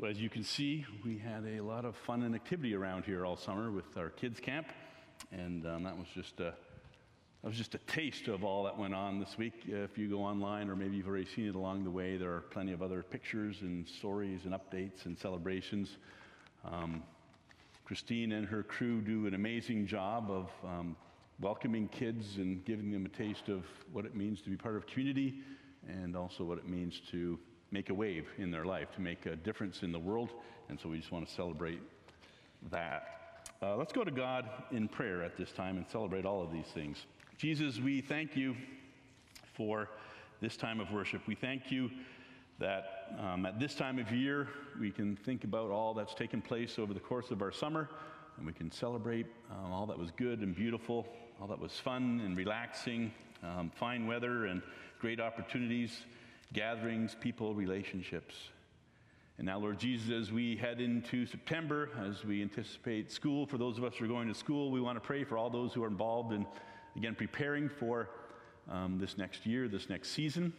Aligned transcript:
So, 0.00 0.06
as 0.06 0.18
you 0.18 0.30
can 0.30 0.42
see, 0.42 0.86
we 1.04 1.18
had 1.18 1.44
a 1.44 1.60
lot 1.60 1.84
of 1.84 1.94
fun 1.94 2.22
and 2.22 2.34
activity 2.34 2.74
around 2.74 3.04
here 3.04 3.26
all 3.26 3.36
summer 3.36 3.70
with 3.70 3.94
our 3.98 4.08
kids' 4.08 4.40
camp, 4.40 4.68
and 5.30 5.66
um, 5.66 5.82
that 5.82 5.98
was 5.98 6.06
just 6.14 6.40
a 6.40 6.54
that 7.42 7.48
was 7.48 7.58
just 7.58 7.74
a 7.74 7.78
taste 7.78 8.26
of 8.28 8.42
all 8.42 8.64
that 8.64 8.78
went 8.78 8.94
on 8.94 9.20
this 9.20 9.36
week. 9.36 9.52
Uh, 9.70 9.76
if 9.80 9.98
you 9.98 10.08
go 10.08 10.22
online, 10.22 10.70
or 10.70 10.76
maybe 10.76 10.96
you've 10.96 11.08
already 11.08 11.26
seen 11.26 11.46
it 11.46 11.54
along 11.54 11.84
the 11.84 11.90
way, 11.90 12.16
there 12.16 12.32
are 12.32 12.40
plenty 12.40 12.72
of 12.72 12.80
other 12.80 13.02
pictures 13.02 13.60
and 13.60 13.86
stories 13.86 14.46
and 14.46 14.54
updates 14.54 15.04
and 15.04 15.18
celebrations. 15.18 15.98
Um, 16.64 17.02
Christine 17.84 18.32
and 18.32 18.46
her 18.46 18.62
crew 18.62 19.02
do 19.02 19.26
an 19.26 19.34
amazing 19.34 19.86
job 19.86 20.30
of 20.30 20.50
um, 20.64 20.96
welcoming 21.38 21.86
kids 21.88 22.38
and 22.38 22.64
giving 22.64 22.90
them 22.90 23.04
a 23.04 23.10
taste 23.10 23.50
of 23.50 23.66
what 23.92 24.06
it 24.06 24.16
means 24.16 24.40
to 24.40 24.48
be 24.48 24.56
part 24.56 24.74
of 24.74 24.86
community 24.86 25.40
and 25.86 26.16
also 26.16 26.44
what 26.44 26.56
it 26.56 26.66
means 26.66 26.98
to 27.10 27.38
make 27.72 27.90
a 27.90 27.94
wave 27.94 28.28
in 28.38 28.50
their 28.50 28.64
life, 28.64 28.92
to 28.92 29.00
make 29.00 29.26
a 29.26 29.34
difference 29.34 29.82
in 29.82 29.90
the 29.90 29.98
world. 29.98 30.30
And 30.68 30.78
so 30.78 30.88
we 30.90 30.98
just 30.98 31.10
want 31.10 31.26
to 31.26 31.32
celebrate 31.32 31.80
that. 32.70 33.48
Uh, 33.62 33.76
let's 33.76 33.92
go 33.92 34.04
to 34.04 34.10
God 34.10 34.48
in 34.70 34.86
prayer 34.88 35.22
at 35.22 35.36
this 35.36 35.50
time 35.50 35.76
and 35.76 35.86
celebrate 35.88 36.24
all 36.24 36.42
of 36.42 36.52
these 36.52 36.66
things. 36.66 37.06
Jesus, 37.38 37.80
we 37.80 38.00
thank 38.00 38.36
you 38.36 38.54
for 39.54 39.88
this 40.40 40.56
time 40.56 40.80
of 40.80 40.92
worship. 40.92 41.22
We 41.26 41.34
thank 41.34 41.70
you 41.70 41.90
that 42.58 43.16
um, 43.18 43.46
at 43.46 43.58
this 43.58 43.74
time 43.74 43.98
of 43.98 44.12
year 44.12 44.48
we 44.78 44.90
can 44.90 45.16
think 45.16 45.44
about 45.44 45.70
all 45.70 45.94
that's 45.94 46.14
taken 46.14 46.42
place 46.42 46.78
over 46.78 46.92
the 46.92 47.00
course 47.00 47.30
of 47.30 47.42
our 47.42 47.52
summer 47.52 47.88
and 48.36 48.46
we 48.46 48.52
can 48.52 48.70
celebrate 48.70 49.26
um, 49.50 49.72
all 49.72 49.86
that 49.86 49.98
was 49.98 50.10
good 50.12 50.40
and 50.40 50.54
beautiful, 50.54 51.06
all 51.40 51.46
that 51.46 51.58
was 51.58 51.72
fun 51.72 52.20
and 52.24 52.36
relaxing, 52.36 53.12
um, 53.42 53.70
fine 53.74 54.06
weather 54.06 54.46
and 54.46 54.62
great 55.00 55.20
opportunities 55.20 56.04
gatherings, 56.52 57.16
people, 57.20 57.54
relationships. 57.54 58.34
And 59.38 59.46
now, 59.46 59.58
Lord 59.58 59.78
Jesus, 59.78 60.10
as 60.10 60.30
we 60.30 60.56
head 60.56 60.80
into 60.80 61.26
September, 61.26 61.88
as 62.06 62.24
we 62.24 62.42
anticipate 62.42 63.10
school, 63.10 63.46
for 63.46 63.58
those 63.58 63.78
of 63.78 63.84
us 63.84 63.94
who 63.96 64.04
are 64.04 64.08
going 64.08 64.28
to 64.28 64.34
school, 64.34 64.70
we 64.70 64.80
want 64.80 64.96
to 64.96 65.00
pray 65.00 65.24
for 65.24 65.38
all 65.38 65.48
those 65.48 65.72
who 65.72 65.82
are 65.82 65.88
involved 65.88 66.32
in, 66.32 66.46
again, 66.96 67.14
preparing 67.14 67.68
for 67.68 68.10
um, 68.70 68.98
this 68.98 69.16
next 69.16 69.46
year, 69.46 69.68
this 69.68 69.88
next 69.88 70.10
season. 70.10 70.52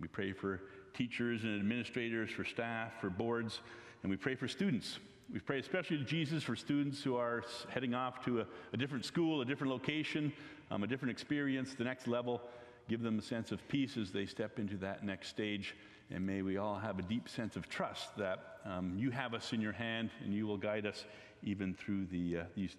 We 0.00 0.08
pray 0.08 0.32
for 0.32 0.60
teachers 0.92 1.44
and 1.44 1.58
administrators, 1.58 2.30
for 2.30 2.44
staff, 2.44 2.92
for 3.00 3.08
boards, 3.08 3.60
and 4.02 4.10
we 4.10 4.16
pray 4.16 4.34
for 4.34 4.48
students. 4.48 4.98
We 5.32 5.40
pray 5.40 5.58
especially 5.58 5.98
to 5.98 6.04
Jesus 6.04 6.42
for 6.42 6.56
students 6.56 7.02
who 7.02 7.16
are 7.16 7.44
heading 7.68 7.94
off 7.94 8.24
to 8.24 8.40
a, 8.40 8.46
a 8.72 8.76
different 8.76 9.04
school, 9.04 9.40
a 9.40 9.44
different 9.44 9.72
location, 9.72 10.32
um, 10.70 10.82
a 10.82 10.86
different 10.86 11.12
experience, 11.12 11.74
the 11.74 11.84
next 11.84 12.08
level 12.08 12.42
give 12.88 13.02
them 13.02 13.18
a 13.18 13.22
sense 13.22 13.52
of 13.52 13.66
peace 13.68 13.96
as 13.96 14.12
they 14.12 14.26
step 14.26 14.58
into 14.58 14.76
that 14.78 15.04
next 15.04 15.28
stage. 15.28 15.74
And 16.10 16.24
may 16.24 16.42
we 16.42 16.56
all 16.56 16.78
have 16.78 16.98
a 16.98 17.02
deep 17.02 17.28
sense 17.28 17.56
of 17.56 17.68
trust 17.68 18.16
that 18.16 18.58
um, 18.64 18.94
you 18.96 19.10
have 19.10 19.34
us 19.34 19.52
in 19.52 19.60
your 19.60 19.72
hand 19.72 20.10
and 20.24 20.32
you 20.32 20.46
will 20.46 20.56
guide 20.56 20.86
us 20.86 21.04
even 21.42 21.74
through 21.74 22.06
the, 22.06 22.38
uh, 22.38 22.44
these 22.54 22.76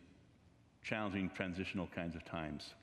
challenging 0.83 1.29
transitional 1.35 1.87
kinds 1.93 2.15
of 2.15 2.23
times. 2.23 2.73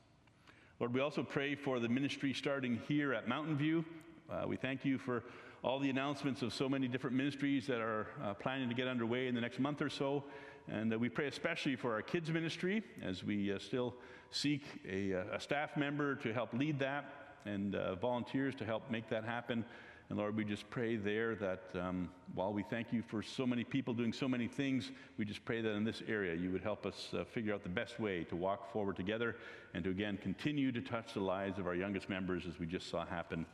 Lord, 0.80 0.92
we 0.92 1.00
also 1.00 1.22
pray 1.22 1.54
for 1.54 1.80
the 1.80 1.88
ministry 1.88 2.34
starting 2.34 2.80
here 2.88 3.14
at 3.14 3.26
Mountain 3.26 3.56
View. 3.56 3.84
Uh, 4.30 4.44
we 4.46 4.56
thank 4.56 4.84
you 4.84 4.98
for 4.98 5.22
all 5.64 5.78
the 5.78 5.88
announcements 5.88 6.42
of 6.42 6.52
so 6.52 6.68
many 6.68 6.86
different 6.86 7.16
ministries 7.16 7.66
that 7.66 7.80
are 7.80 8.06
uh, 8.22 8.34
planning 8.34 8.68
to 8.68 8.74
get 8.74 8.86
underway 8.86 9.28
in 9.28 9.34
the 9.34 9.40
next 9.40 9.58
month 9.58 9.80
or 9.80 9.88
so. 9.88 10.22
And 10.68 10.92
uh, 10.92 10.98
we 10.98 11.08
pray 11.08 11.26
especially 11.26 11.74
for 11.74 11.94
our 11.94 12.02
kids' 12.02 12.30
ministry 12.30 12.82
as 13.02 13.24
we 13.24 13.50
uh, 13.50 13.58
still 13.58 13.94
seek 14.30 14.62
a, 14.86 15.14
uh, 15.14 15.36
a, 15.36 15.40
staff 15.40 15.74
member 15.74 16.16
to 16.16 16.34
help 16.34 16.52
lead 16.52 16.78
that 16.80 17.06
and 17.46 17.76
uh, 17.76 17.94
volunteers 17.94 18.54
to 18.56 18.66
help 18.66 18.90
make 18.90 19.08
that 19.08 19.24
happen. 19.24 19.64
And 20.10 20.18
Lord, 20.18 20.36
we 20.36 20.44
just 20.44 20.68
pray 20.68 20.96
there 20.96 21.34
that 21.36 21.62
um, 21.80 22.10
while 22.34 22.52
we 22.52 22.62
thank 22.62 22.92
you 22.92 23.00
for 23.00 23.22
so 23.22 23.46
many 23.46 23.64
people 23.64 23.94
doing 23.94 24.12
so 24.12 24.28
many 24.28 24.48
things, 24.48 24.92
we 25.16 25.24
just 25.24 25.46
pray 25.46 25.62
that 25.62 25.70
in 25.70 25.82
this 25.82 26.02
area 26.06 26.34
you 26.34 26.50
would 26.50 26.62
help 26.62 26.84
us 26.84 27.08
uh, 27.14 27.24
figure 27.24 27.54
out 27.54 27.62
the 27.62 27.70
best 27.70 27.98
way 27.98 28.22
to 28.24 28.36
walk 28.36 28.70
forward 28.70 28.96
together 28.96 29.36
and 29.72 29.82
to 29.84 29.90
again 29.90 30.18
continue 30.18 30.72
to 30.72 30.82
touch 30.82 31.14
the 31.14 31.20
lives 31.20 31.58
of 31.58 31.66
our 31.66 31.74
youngest 31.74 32.10
members 32.10 32.42
as 32.46 32.58
we 32.58 32.66
just 32.66 32.90
saw 32.90 33.06
happen 33.06 33.46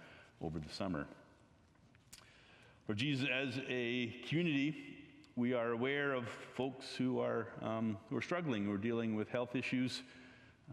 over 0.43 0.59
the 0.59 0.73
summer. 0.75 1.07
Lord 2.91 2.99
Jesus, 2.99 3.29
as 3.33 3.61
a 3.69 4.13
community, 4.27 4.75
we 5.37 5.55
are 5.55 5.71
aware 5.71 6.13
of 6.13 6.27
folks 6.57 6.93
who 6.97 7.21
are, 7.21 7.47
um, 7.63 7.97
who 8.09 8.17
are 8.17 8.21
struggling, 8.21 8.65
who 8.65 8.73
are 8.73 8.79
dealing 8.79 9.15
with 9.15 9.29
health 9.29 9.55
issues. 9.55 10.03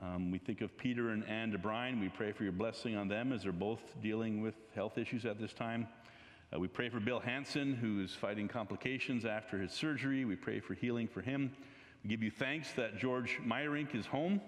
Um, 0.01 0.31
we 0.31 0.39
think 0.39 0.61
of 0.61 0.75
Peter 0.79 1.09
and 1.09 1.23
Anne 1.27 1.51
DeBrine. 1.51 2.01
We 2.01 2.09
pray 2.09 2.31
for 2.31 2.41
your 2.41 2.53
blessing 2.53 2.95
on 2.95 3.07
them 3.07 3.31
as 3.31 3.43
they're 3.43 3.51
both 3.51 3.81
dealing 4.01 4.41
with 4.41 4.55
health 4.73 4.97
issues 4.97 5.27
at 5.27 5.39
this 5.39 5.53
time. 5.53 5.87
Uh, 6.51 6.59
we 6.59 6.67
pray 6.67 6.89
for 6.89 6.99
Bill 6.99 7.19
Hanson, 7.19 7.75
who 7.75 8.03
is 8.03 8.15
fighting 8.15 8.47
complications 8.47 9.23
after 9.23 9.59
his 9.59 9.71
surgery. 9.71 10.25
We 10.25 10.37
pray 10.37 10.59
for 10.59 10.73
healing 10.73 11.07
for 11.07 11.21
him. 11.21 11.51
We 12.03 12.09
give 12.09 12.23
you 12.23 12.31
thanks 12.31 12.71
that 12.77 12.97
George 12.97 13.37
Meyerink 13.45 13.93
is 13.93 14.07
home. 14.07 14.41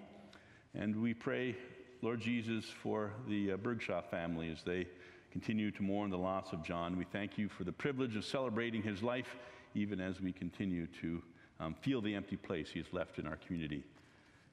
And 0.74 1.00
we 1.00 1.14
pray, 1.14 1.54
Lord 2.02 2.20
Jesus, 2.20 2.64
for 2.64 3.12
the 3.28 3.52
uh, 3.52 3.56
Bergshaw 3.58 4.04
family 4.10 4.50
as 4.50 4.64
they 4.64 4.88
continue 5.30 5.70
to 5.70 5.82
mourn 5.82 6.10
the 6.10 6.18
loss 6.18 6.52
of 6.52 6.62
John. 6.64 6.96
We 6.96 7.04
thank 7.04 7.38
you 7.38 7.48
for 7.48 7.64
the 7.64 7.72
privilege 7.72 8.16
of 8.16 8.24
celebrating 8.24 8.82
his 8.82 9.02
life 9.02 9.36
even 9.74 10.00
as 10.00 10.20
we 10.20 10.32
continue 10.32 10.86
to 11.00 11.22
um, 11.60 11.74
feel 11.80 12.00
the 12.00 12.14
empty 12.14 12.36
place 12.36 12.70
He 12.70 12.78
has 12.78 12.92
left 12.92 13.18
in 13.18 13.26
our 13.26 13.36
community. 13.36 13.84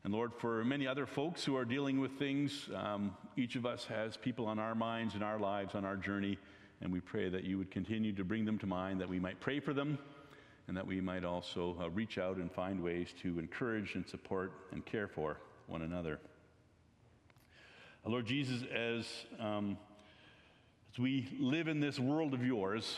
And 0.03 0.13
Lord, 0.13 0.31
for 0.37 0.63
many 0.63 0.87
other 0.87 1.05
folks 1.05 1.43
who 1.43 1.55
are 1.55 1.65
dealing 1.65 1.99
with 1.99 2.11
things, 2.13 2.69
um, 2.75 3.15
each 3.35 3.55
of 3.55 3.65
us 3.65 3.85
has 3.85 4.15
people 4.15 4.45
on 4.45 4.59
our 4.59 4.75
minds, 4.75 5.15
in 5.15 5.23
our 5.23 5.39
lives, 5.39 5.75
on 5.75 5.83
our 5.83 5.97
journey, 5.97 6.37
and 6.81 6.91
we 6.91 6.99
pray 6.99 7.29
that 7.29 7.43
you 7.43 7.57
would 7.57 7.71
continue 7.71 8.13
to 8.13 8.23
bring 8.23 8.45
them 8.45 8.57
to 8.59 8.67
mind, 8.67 9.01
that 9.01 9.09
we 9.09 9.19
might 9.19 9.39
pray 9.39 9.59
for 9.59 9.73
them, 9.73 9.97
and 10.67 10.77
that 10.77 10.85
we 10.85 11.01
might 11.01 11.23
also 11.23 11.75
uh, 11.81 11.89
reach 11.89 12.17
out 12.17 12.37
and 12.37 12.51
find 12.51 12.81
ways 12.81 13.13
to 13.21 13.39
encourage 13.39 13.95
and 13.95 14.07
support 14.07 14.51
and 14.71 14.85
care 14.85 15.07
for 15.07 15.37
one 15.65 15.81
another. 15.81 16.19
Lord 18.05 18.25
Jesus, 18.25 18.63
as, 18.73 19.05
um, 19.37 19.77
as 20.97 21.01
we 21.01 21.27
live 21.39 21.67
in 21.67 21.79
this 21.79 21.99
world 21.99 22.33
of 22.33 22.43
yours, 22.43 22.97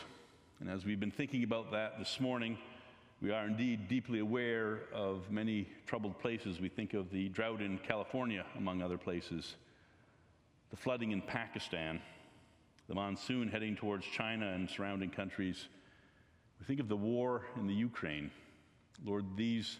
and 0.58 0.70
as 0.70 0.86
we've 0.86 1.00
been 1.00 1.10
thinking 1.10 1.44
about 1.44 1.70
that 1.70 1.98
this 1.98 2.18
morning, 2.18 2.56
we 3.20 3.30
are 3.30 3.46
indeed 3.46 3.88
deeply 3.88 4.20
aware 4.20 4.84
of 4.94 5.30
many 5.30 5.68
troubled 5.86 6.18
places. 6.18 6.60
We 6.60 6.70
think 6.70 6.94
of 6.94 7.10
the 7.10 7.28
drought 7.28 7.60
in 7.60 7.76
California, 7.76 8.46
among 8.56 8.80
other 8.80 8.96
places, 8.96 9.56
the 10.70 10.78
flooding 10.78 11.10
in 11.10 11.20
Pakistan, 11.20 12.00
the 12.88 12.94
monsoon 12.94 13.48
heading 13.48 13.76
towards 13.76 14.06
China 14.06 14.46
and 14.46 14.70
surrounding 14.70 15.10
countries. 15.10 15.68
We 16.58 16.64
think 16.64 16.80
of 16.80 16.88
the 16.88 16.96
war 16.96 17.42
in 17.58 17.66
the 17.66 17.74
Ukraine. 17.74 18.30
Lord, 19.04 19.26
these 19.36 19.76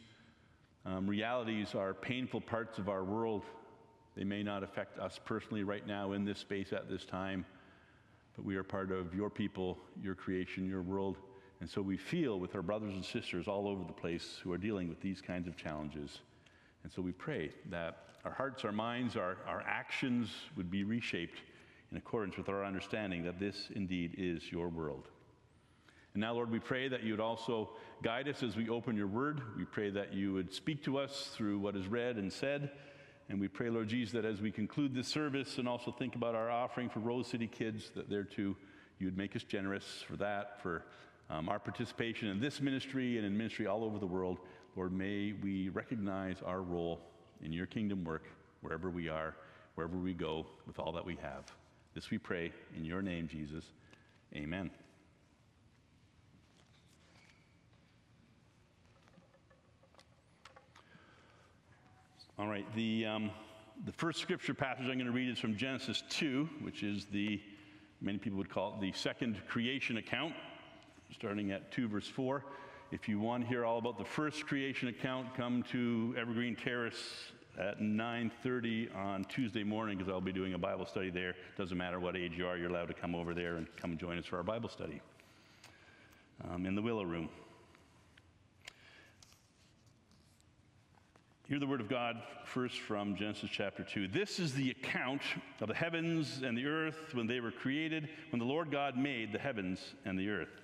um, 0.84 1.06
realities 1.06 1.74
are 1.74 1.94
painful 1.94 2.42
parts 2.42 2.76
of 2.76 2.90
our 2.90 3.02
world. 3.02 3.44
They 4.14 4.24
may 4.24 4.42
not 4.42 4.62
affect 4.62 4.98
us 4.98 5.18
personally 5.24 5.62
right 5.62 5.86
now 5.86 6.12
in 6.12 6.26
this 6.26 6.38
space 6.38 6.74
at 6.74 6.90
this 6.90 7.06
time 7.06 7.46
we 8.44 8.56
are 8.56 8.62
part 8.62 8.90
of 8.90 9.14
your 9.14 9.30
people, 9.30 9.78
your 10.02 10.14
creation, 10.14 10.68
your 10.68 10.82
world. 10.82 11.16
And 11.60 11.68
so 11.68 11.82
we 11.82 11.96
feel 11.96 12.38
with 12.38 12.54
our 12.54 12.62
brothers 12.62 12.94
and 12.94 13.04
sisters 13.04 13.46
all 13.46 13.68
over 13.68 13.84
the 13.84 13.92
place 13.92 14.38
who 14.42 14.52
are 14.52 14.58
dealing 14.58 14.88
with 14.88 15.00
these 15.00 15.20
kinds 15.20 15.46
of 15.46 15.56
challenges. 15.56 16.20
And 16.82 16.92
so 16.92 17.02
we 17.02 17.12
pray 17.12 17.50
that 17.70 17.98
our 18.24 18.32
hearts, 18.32 18.64
our 18.64 18.72
minds, 18.72 19.16
our, 19.16 19.38
our 19.46 19.62
actions 19.66 20.30
would 20.56 20.70
be 20.70 20.84
reshaped 20.84 21.40
in 21.90 21.96
accordance 21.96 22.36
with 22.36 22.48
our 22.48 22.64
understanding 22.64 23.22
that 23.24 23.38
this 23.38 23.68
indeed 23.74 24.14
is 24.16 24.50
your 24.50 24.68
world. 24.68 25.08
And 26.14 26.20
now, 26.20 26.34
Lord, 26.34 26.50
we 26.50 26.58
pray 26.58 26.88
that 26.88 27.04
you 27.04 27.12
would 27.12 27.20
also 27.20 27.70
guide 28.02 28.28
us 28.28 28.42
as 28.42 28.56
we 28.56 28.68
open 28.68 28.96
your 28.96 29.06
word. 29.06 29.42
We 29.56 29.64
pray 29.64 29.90
that 29.90 30.12
you 30.12 30.32
would 30.32 30.52
speak 30.52 30.82
to 30.84 30.98
us 30.98 31.30
through 31.36 31.58
what 31.60 31.76
is 31.76 31.86
read 31.86 32.16
and 32.16 32.32
said. 32.32 32.70
And 33.30 33.40
we 33.40 33.46
pray, 33.46 33.70
Lord 33.70 33.86
Jesus, 33.86 34.12
that 34.14 34.24
as 34.24 34.40
we 34.40 34.50
conclude 34.50 34.92
this 34.92 35.06
service 35.06 35.58
and 35.58 35.68
also 35.68 35.92
think 35.92 36.16
about 36.16 36.34
our 36.34 36.50
offering 36.50 36.88
for 36.88 36.98
Rose 36.98 37.28
City 37.28 37.46
kids, 37.46 37.92
that 37.94 38.10
there 38.10 38.24
too 38.24 38.56
you 38.98 39.06
would 39.06 39.16
make 39.16 39.36
us 39.36 39.44
generous 39.44 40.04
for 40.04 40.16
that, 40.16 40.60
for 40.60 40.84
um, 41.30 41.48
our 41.48 41.60
participation 41.60 42.26
in 42.26 42.40
this 42.40 42.60
ministry 42.60 43.18
and 43.18 43.24
in 43.24 43.38
ministry 43.38 43.68
all 43.68 43.84
over 43.84 44.00
the 44.00 44.06
world. 44.06 44.38
Lord, 44.74 44.92
may 44.92 45.32
we 45.32 45.68
recognize 45.68 46.38
our 46.44 46.60
role 46.60 47.00
in 47.40 47.52
your 47.52 47.66
kingdom 47.66 48.02
work 48.04 48.24
wherever 48.62 48.90
we 48.90 49.08
are, 49.08 49.36
wherever 49.76 49.96
we 49.96 50.12
go, 50.12 50.44
with 50.66 50.80
all 50.80 50.90
that 50.90 51.06
we 51.06 51.16
have. 51.22 51.44
This 51.94 52.10
we 52.10 52.18
pray 52.18 52.52
in 52.76 52.84
your 52.84 53.00
name, 53.00 53.28
Jesus. 53.28 53.64
Amen. 54.34 54.72
All 62.40 62.48
right, 62.48 62.64
the, 62.74 63.04
um, 63.04 63.30
the 63.84 63.92
first 63.92 64.18
scripture 64.18 64.54
passage 64.54 64.86
I'm 64.86 64.94
going 64.94 65.04
to 65.04 65.12
read 65.12 65.28
is 65.28 65.38
from 65.38 65.58
Genesis 65.58 66.02
2, 66.08 66.48
which 66.62 66.82
is 66.82 67.04
the, 67.12 67.38
many 68.00 68.16
people 68.16 68.38
would 68.38 68.48
call 68.48 68.72
it 68.72 68.80
the 68.80 68.92
second 68.92 69.38
creation 69.46 69.98
account, 69.98 70.32
starting 71.14 71.50
at 71.50 71.70
2 71.70 71.86
verse 71.86 72.08
4. 72.08 72.42
If 72.92 73.10
you 73.10 73.20
want 73.20 73.42
to 73.42 73.46
hear 73.46 73.66
all 73.66 73.76
about 73.76 73.98
the 73.98 74.06
first 74.06 74.46
creation 74.46 74.88
account, 74.88 75.34
come 75.36 75.62
to 75.64 76.14
Evergreen 76.18 76.56
Terrace 76.56 77.30
at 77.58 77.80
9.30 77.80 78.96
on 78.96 79.24
Tuesday 79.26 79.62
morning 79.62 79.98
because 79.98 80.10
I'll 80.10 80.22
be 80.22 80.32
doing 80.32 80.54
a 80.54 80.58
Bible 80.58 80.86
study 80.86 81.10
there. 81.10 81.34
Doesn't 81.58 81.76
matter 81.76 82.00
what 82.00 82.16
age 82.16 82.38
you 82.38 82.46
are, 82.46 82.56
you're 82.56 82.70
allowed 82.70 82.88
to 82.88 82.94
come 82.94 83.14
over 83.14 83.34
there 83.34 83.56
and 83.56 83.66
come 83.76 83.98
join 83.98 84.16
us 84.16 84.24
for 84.24 84.38
our 84.38 84.42
Bible 84.42 84.70
study. 84.70 85.02
um, 86.48 86.64
in 86.64 86.74
the 86.74 86.80
Willow 86.80 87.04
Room. 87.04 87.28
Hear 91.50 91.58
the 91.58 91.66
word 91.66 91.80
of 91.80 91.88
God 91.88 92.22
first 92.44 92.78
from 92.78 93.16
Genesis 93.16 93.50
chapter 93.50 93.82
2. 93.82 94.06
This 94.06 94.38
is 94.38 94.54
the 94.54 94.70
account 94.70 95.20
of 95.60 95.66
the 95.66 95.74
heavens 95.74 96.42
and 96.44 96.56
the 96.56 96.66
earth 96.66 97.12
when 97.12 97.26
they 97.26 97.40
were 97.40 97.50
created, 97.50 98.08
when 98.30 98.38
the 98.38 98.44
Lord 98.44 98.70
God 98.70 98.96
made 98.96 99.32
the 99.32 99.40
heavens 99.40 99.96
and 100.04 100.16
the 100.16 100.30
earth. 100.30 100.60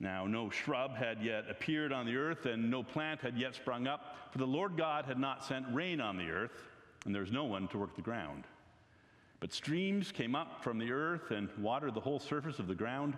Now, 0.00 0.26
no 0.26 0.50
shrub 0.50 0.96
had 0.96 1.22
yet 1.22 1.44
appeared 1.48 1.92
on 1.92 2.06
the 2.06 2.16
earth, 2.16 2.44
and 2.44 2.72
no 2.72 2.82
plant 2.82 3.20
had 3.20 3.38
yet 3.38 3.54
sprung 3.54 3.86
up, 3.86 4.32
for 4.32 4.38
the 4.38 4.46
Lord 4.48 4.76
God 4.76 5.04
had 5.04 5.20
not 5.20 5.44
sent 5.44 5.64
rain 5.72 6.00
on 6.00 6.16
the 6.16 6.28
earth, 6.28 6.64
and 7.06 7.14
there 7.14 7.22
was 7.22 7.30
no 7.30 7.44
one 7.44 7.68
to 7.68 7.78
work 7.78 7.94
the 7.94 8.02
ground. 8.02 8.42
But 9.38 9.52
streams 9.52 10.10
came 10.10 10.34
up 10.34 10.64
from 10.64 10.78
the 10.78 10.90
earth 10.90 11.30
and 11.30 11.48
watered 11.56 11.94
the 11.94 12.00
whole 12.00 12.18
surface 12.18 12.58
of 12.58 12.66
the 12.66 12.74
ground. 12.74 13.14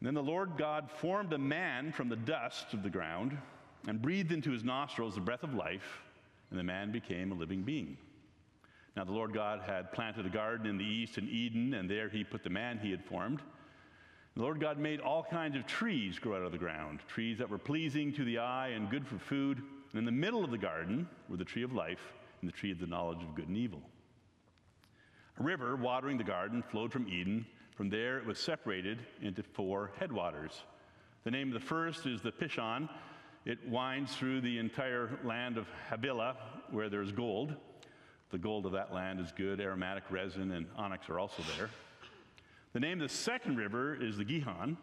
And 0.00 0.06
then 0.06 0.14
the 0.14 0.22
Lord 0.22 0.52
God 0.56 0.90
formed 0.90 1.34
a 1.34 1.38
man 1.38 1.92
from 1.92 2.08
the 2.08 2.16
dust 2.16 2.72
of 2.72 2.82
the 2.82 2.88
ground 2.88 3.36
and 3.86 4.02
breathed 4.02 4.32
into 4.32 4.50
his 4.50 4.64
nostrils 4.64 5.14
the 5.14 5.20
breath 5.20 5.42
of 5.42 5.54
life, 5.54 6.02
and 6.50 6.58
the 6.58 6.64
man 6.64 6.92
became 6.92 7.32
a 7.32 7.34
living 7.34 7.62
being. 7.62 7.96
Now, 8.96 9.04
the 9.04 9.12
Lord 9.12 9.34
God 9.34 9.60
had 9.66 9.92
planted 9.92 10.24
a 10.24 10.30
garden 10.30 10.66
in 10.66 10.78
the 10.78 10.84
east 10.84 11.18
in 11.18 11.28
Eden, 11.28 11.74
and 11.74 11.88
there 11.88 12.08
he 12.08 12.24
put 12.24 12.42
the 12.42 12.50
man 12.50 12.78
he 12.78 12.90
had 12.90 13.04
formed. 13.04 13.42
The 14.34 14.42
Lord 14.42 14.60
God 14.60 14.78
made 14.78 15.00
all 15.00 15.22
kinds 15.22 15.56
of 15.56 15.66
trees 15.66 16.18
grow 16.18 16.36
out 16.36 16.42
of 16.42 16.52
the 16.52 16.58
ground, 16.58 17.00
trees 17.08 17.38
that 17.38 17.48
were 17.48 17.58
pleasing 17.58 18.12
to 18.14 18.24
the 18.24 18.38
eye 18.38 18.68
and 18.68 18.90
good 18.90 19.06
for 19.06 19.18
food. 19.18 19.62
And 19.92 19.98
in 19.98 20.04
the 20.04 20.12
middle 20.12 20.44
of 20.44 20.50
the 20.50 20.58
garden 20.58 21.08
were 21.28 21.36
the 21.36 21.44
tree 21.44 21.62
of 21.62 21.72
life 21.72 22.12
and 22.40 22.48
the 22.48 22.54
tree 22.54 22.72
of 22.72 22.78
the 22.78 22.86
knowledge 22.86 23.22
of 23.22 23.34
good 23.34 23.48
and 23.48 23.56
evil. 23.56 23.80
A 25.38 25.42
river 25.42 25.76
watering 25.76 26.18
the 26.18 26.24
garden 26.24 26.62
flowed 26.62 26.92
from 26.92 27.08
Eden. 27.08 27.46
From 27.76 27.90
there, 27.90 28.18
it 28.18 28.26
was 28.26 28.38
separated 28.38 28.98
into 29.20 29.42
four 29.42 29.92
headwaters. 29.98 30.62
The 31.24 31.30
name 31.30 31.48
of 31.48 31.54
the 31.54 31.66
first 31.66 32.06
is 32.06 32.22
the 32.22 32.32
Pishon, 32.32 32.88
it 33.46 33.58
winds 33.68 34.14
through 34.14 34.40
the 34.40 34.58
entire 34.58 35.08
land 35.24 35.56
of 35.56 35.66
Havilah, 35.88 36.36
where 36.72 36.88
there's 36.88 37.12
gold. 37.12 37.54
The 38.30 38.38
gold 38.38 38.66
of 38.66 38.72
that 38.72 38.92
land 38.92 39.20
is 39.20 39.30
good. 39.30 39.60
Aromatic 39.60 40.02
resin 40.10 40.50
and 40.50 40.66
onyx 40.76 41.08
are 41.08 41.20
also 41.20 41.44
there. 41.56 41.70
The 42.72 42.80
name 42.80 43.00
of 43.00 43.08
the 43.08 43.14
second 43.14 43.56
river 43.56 43.94
is 43.94 44.16
the 44.16 44.24
Gihon. 44.24 44.76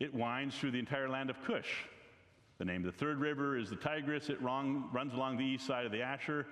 It 0.00 0.12
winds 0.12 0.58
through 0.58 0.72
the 0.72 0.80
entire 0.80 1.08
land 1.08 1.30
of 1.30 1.42
Cush. 1.44 1.84
The 2.58 2.64
name 2.64 2.84
of 2.84 2.92
the 2.92 2.98
third 2.98 3.20
river 3.20 3.56
is 3.56 3.70
the 3.70 3.76
Tigris. 3.76 4.28
It 4.30 4.42
runs 4.42 5.14
along 5.14 5.36
the 5.36 5.44
east 5.44 5.64
side 5.64 5.86
of 5.86 5.92
the 5.92 6.02
Ashur. 6.02 6.44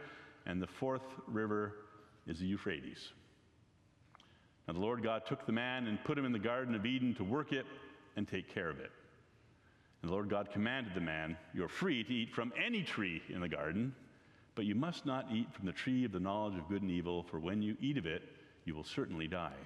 And 0.46 0.62
the 0.62 0.68
fourth 0.68 1.02
river 1.26 1.72
is 2.28 2.38
the 2.38 2.46
Euphrates. 2.46 3.10
Now 4.68 4.74
the 4.74 4.80
Lord 4.80 5.02
God 5.02 5.26
took 5.26 5.46
the 5.46 5.52
man 5.52 5.88
and 5.88 6.02
put 6.04 6.16
him 6.16 6.24
in 6.24 6.32
the 6.32 6.38
Garden 6.38 6.76
of 6.76 6.86
Eden 6.86 7.12
to 7.16 7.24
work 7.24 7.52
it 7.52 7.66
and 8.14 8.28
take 8.28 8.52
care 8.54 8.70
of 8.70 8.78
it. 8.78 8.92
And 10.02 10.10
the 10.10 10.14
Lord 10.14 10.28
God 10.28 10.50
commanded 10.52 10.94
the 10.94 11.00
man, 11.00 11.36
You 11.54 11.64
are 11.64 11.68
free 11.68 12.04
to 12.04 12.12
eat 12.12 12.32
from 12.32 12.52
any 12.62 12.82
tree 12.82 13.22
in 13.28 13.40
the 13.40 13.48
garden, 13.48 13.94
but 14.54 14.64
you 14.64 14.74
must 14.74 15.06
not 15.06 15.26
eat 15.32 15.52
from 15.52 15.66
the 15.66 15.72
tree 15.72 16.04
of 16.04 16.12
the 16.12 16.20
knowledge 16.20 16.56
of 16.56 16.68
good 16.68 16.82
and 16.82 16.90
evil, 16.90 17.22
for 17.24 17.38
when 17.38 17.62
you 17.62 17.76
eat 17.80 17.98
of 17.98 18.06
it, 18.06 18.22
you 18.64 18.74
will 18.74 18.84
certainly 18.84 19.26
die. 19.26 19.56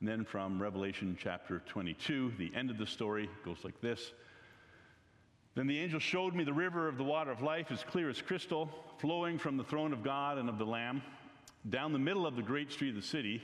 And 0.00 0.08
then 0.08 0.24
from 0.24 0.60
Revelation 0.60 1.16
chapter 1.18 1.62
22, 1.66 2.34
the 2.38 2.52
end 2.54 2.70
of 2.70 2.78
the 2.78 2.86
story 2.86 3.30
goes 3.44 3.58
like 3.64 3.80
this. 3.80 4.12
Then 5.54 5.66
the 5.66 5.78
angel 5.78 6.00
showed 6.00 6.34
me 6.34 6.44
the 6.44 6.52
river 6.52 6.88
of 6.88 6.98
the 6.98 7.04
water 7.04 7.30
of 7.30 7.42
life, 7.42 7.70
as 7.70 7.84
clear 7.84 8.10
as 8.10 8.20
crystal, 8.20 8.68
flowing 8.98 9.38
from 9.38 9.56
the 9.56 9.64
throne 9.64 9.92
of 9.92 10.02
God 10.02 10.36
and 10.36 10.48
of 10.48 10.58
the 10.58 10.66
Lamb, 10.66 11.02
down 11.70 11.92
the 11.92 11.98
middle 11.98 12.26
of 12.26 12.36
the 12.36 12.42
great 12.42 12.72
street 12.72 12.90
of 12.90 12.96
the 12.96 13.02
city 13.02 13.40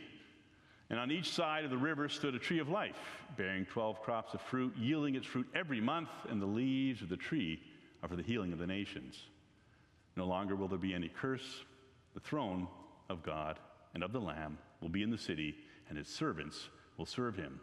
and 0.91 0.99
on 0.99 1.13
each 1.13 1.31
side 1.31 1.65
of 1.65 1.71
the 1.71 1.79
river 1.79 2.09
stood 2.09 2.35
a 2.35 2.39
tree 2.39 2.59
of 2.59 2.69
life, 2.69 2.99
bearing 3.37 3.65
12 3.65 4.03
crops 4.03 4.35
of 4.35 4.41
fruit, 4.41 4.75
yielding 4.77 5.15
its 5.15 5.27
fruit 5.27 5.47
every 5.55 5.81
month, 5.81 6.09
and 6.29 6.43
the 6.43 6.47
leaves 6.47 7.01
of 7.01 7.09
the 7.09 7.17
tree 7.17 7.63
are 8.03 8.09
for 8.09 8.17
the 8.17 8.23
healing 8.25 8.53
of 8.53 8.59
the 8.59 8.67
nations. 8.67 9.23
No 10.17 10.25
longer 10.25 10.57
will 10.57 10.67
there 10.67 10.79
be 10.79 10.93
any 10.93 11.09
curse. 11.09 11.65
The 12.15 12.21
throne 12.21 12.67
of 13.09 13.23
God 13.23 13.61
and 13.95 14.03
of 14.03 14.13
the 14.13 14.21
Lamb 14.21 14.59
will 14.81 14.89
be 14.89 15.05
in 15.05 15.11
the 15.11 15.19
city, 15.19 15.55
and 15.89 15.97
his 15.97 16.09
servants 16.09 16.69
will 16.97 17.07
serve 17.07 17.37
him. 17.37 17.61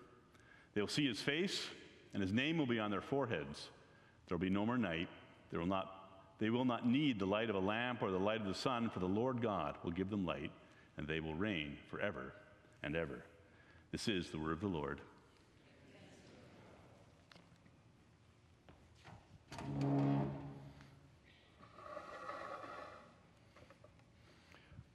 They 0.74 0.80
will 0.80 0.88
see 0.88 1.06
his 1.06 1.20
face, 1.20 1.68
and 2.14 2.24
his 2.24 2.32
name 2.32 2.58
will 2.58 2.66
be 2.66 2.80
on 2.80 2.92
their 2.92 3.02
foreheads. 3.02 3.70
There 4.28 4.38
will 4.38 4.46
be 4.46 4.50
no 4.50 4.66
more 4.66 4.78
night. 4.78 5.10
There 5.52 5.60
will 5.60 5.68
not, 5.68 5.92
they 6.40 6.50
will 6.50 6.66
not 6.66 6.88
need 6.88 7.20
the 7.20 7.26
light 7.26 7.50
of 7.50 7.58
a 7.58 7.60
lamp 7.60 8.02
or 8.02 8.10
the 8.10 8.18
light 8.18 8.40
of 8.40 8.48
the 8.48 8.54
sun, 8.54 8.90
for 8.90 9.00
the 9.00 9.06
Lord 9.06 9.42
God 9.42 9.76
will 9.84 9.92
give 9.92 10.10
them 10.10 10.26
light, 10.26 10.52
and 10.96 11.06
they 11.06 11.20
will 11.20 11.36
reign 11.36 11.78
forever 11.90 12.32
and 12.88 12.96
ever. 12.96 13.24
This 13.92 14.08
is 14.08 14.30
the 14.30 14.40
word 14.40 14.54
of 14.54 14.62
the 14.62 14.68
Lord. 14.68 15.02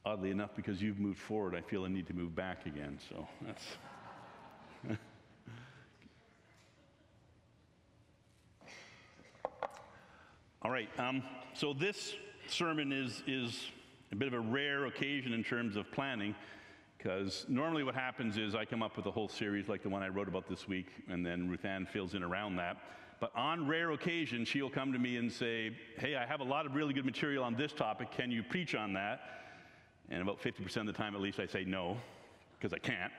Oddly 0.07 0.31
enough, 0.31 0.57
because 0.57 0.81
you've 0.81 0.99
moved 0.99 1.19
forward, 1.19 1.55
I 1.55 1.61
feel 1.61 1.85
a 1.85 1.89
need 1.89 2.07
to 2.07 2.15
move 2.15 2.35
back 2.35 2.65
again. 2.65 2.99
So 3.11 3.29
that's. 3.43 3.63
All 10.63 10.71
right. 10.71 10.89
Um, 10.99 11.23
so 11.53 11.75
this 11.75 12.15
sermon 12.49 12.91
is 12.91 13.23
is 13.27 13.67
a 14.13 14.17
bit 14.17 14.29
of 14.29 14.35
a 14.35 14.41
rare 14.41 14.87
occasion 14.87 15.35
in 15.35 15.45
terms 15.45 15.77
of 15.77 15.93
planning 15.93 16.35
because 17.03 17.47
normally 17.49 17.83
what 17.83 17.95
happens 17.95 18.37
is 18.37 18.55
I 18.55 18.65
come 18.65 18.83
up 18.83 18.97
with 18.97 19.07
a 19.07 19.11
whole 19.11 19.29
series 19.29 19.69
like 19.69 19.83
the 19.83 19.89
one 19.89 20.03
I 20.03 20.09
wrote 20.09 20.29
about 20.29 20.49
this 20.49 20.69
week, 20.69 20.87
and 21.09 21.27
then 21.27 21.49
Ruth 21.49 21.65
Ann 21.65 21.85
fills 21.85 22.15
in 22.15 22.23
around 22.23 22.57
that. 22.57 22.77
But 23.19 23.33
on 23.35 23.67
rare 23.67 23.91
occasions, 23.91 24.47
she'll 24.47 24.71
come 24.71 24.93
to 24.93 24.99
me 24.99 25.17
and 25.17 25.31
say, 25.31 25.77
Hey, 25.99 26.15
I 26.15 26.25
have 26.25 26.41
a 26.41 26.45
lot 26.45 26.65
of 26.65 26.75
really 26.75 26.95
good 26.95 27.05
material 27.05 27.43
on 27.43 27.57
this 27.57 27.73
topic. 27.73 28.13
Can 28.13 28.31
you 28.31 28.43
preach 28.43 28.75
on 28.77 28.93
that? 28.93 29.21
And 30.11 30.23
about 30.23 30.41
50% 30.41 30.77
of 30.77 30.87
the 30.87 30.93
time, 30.93 31.15
at 31.15 31.21
least, 31.21 31.41
I 31.41 31.47
say 31.47 31.65
no, 31.65 31.97
because 32.59 32.73
I 32.73 32.79
can't. 32.79 33.13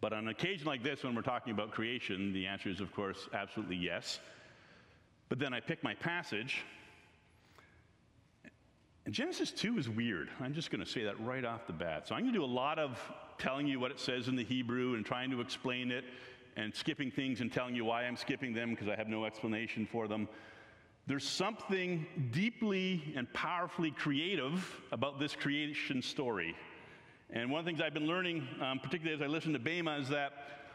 But 0.00 0.12
on 0.12 0.20
an 0.20 0.28
occasion 0.28 0.66
like 0.66 0.82
this, 0.82 1.04
when 1.04 1.14
we're 1.14 1.22
talking 1.22 1.52
about 1.52 1.70
creation, 1.70 2.32
the 2.32 2.46
answer 2.46 2.68
is, 2.68 2.80
of 2.80 2.92
course, 2.92 3.28
absolutely 3.32 3.76
yes. 3.76 4.18
But 5.28 5.38
then 5.38 5.54
I 5.54 5.60
pick 5.60 5.82
my 5.84 5.94
passage 5.94 6.62
and 9.04 9.14
Genesis 9.14 9.50
2 9.50 9.78
is 9.78 9.88
weird. 9.88 10.30
I'm 10.40 10.54
just 10.54 10.70
going 10.70 10.82
to 10.82 10.90
say 10.90 11.04
that 11.04 11.20
right 11.20 11.44
off 11.44 11.66
the 11.66 11.74
bat. 11.74 12.08
So 12.08 12.14
I'm 12.14 12.22
going 12.22 12.32
to 12.32 12.38
do 12.38 12.44
a 12.44 12.46
lot 12.46 12.78
of 12.78 12.98
telling 13.38 13.66
you 13.66 13.78
what 13.78 13.90
it 13.90 14.00
says 14.00 14.28
in 14.28 14.36
the 14.36 14.44
Hebrew 14.44 14.94
and 14.94 15.04
trying 15.04 15.30
to 15.30 15.42
explain 15.42 15.90
it 15.90 16.04
and 16.56 16.74
skipping 16.74 17.10
things 17.10 17.42
and 17.42 17.52
telling 17.52 17.74
you 17.74 17.84
why 17.84 18.04
I'm 18.04 18.16
skipping 18.16 18.54
them 18.54 18.70
because 18.70 18.88
I 18.88 18.96
have 18.96 19.08
no 19.08 19.26
explanation 19.26 19.86
for 19.90 20.08
them. 20.08 20.26
There's 21.06 21.28
something 21.28 22.06
deeply 22.30 23.12
and 23.14 23.30
powerfully 23.34 23.90
creative 23.90 24.80
about 24.90 25.20
this 25.20 25.36
creation 25.36 26.00
story. 26.00 26.56
And 27.28 27.50
one 27.50 27.58
of 27.58 27.66
the 27.66 27.70
things 27.70 27.82
I've 27.82 27.92
been 27.92 28.06
learning, 28.06 28.48
um, 28.62 28.78
particularly 28.78 29.14
as 29.14 29.20
I 29.20 29.30
listen 29.30 29.52
to 29.52 29.58
Bema, 29.58 29.98
is 29.98 30.08
that 30.08 30.32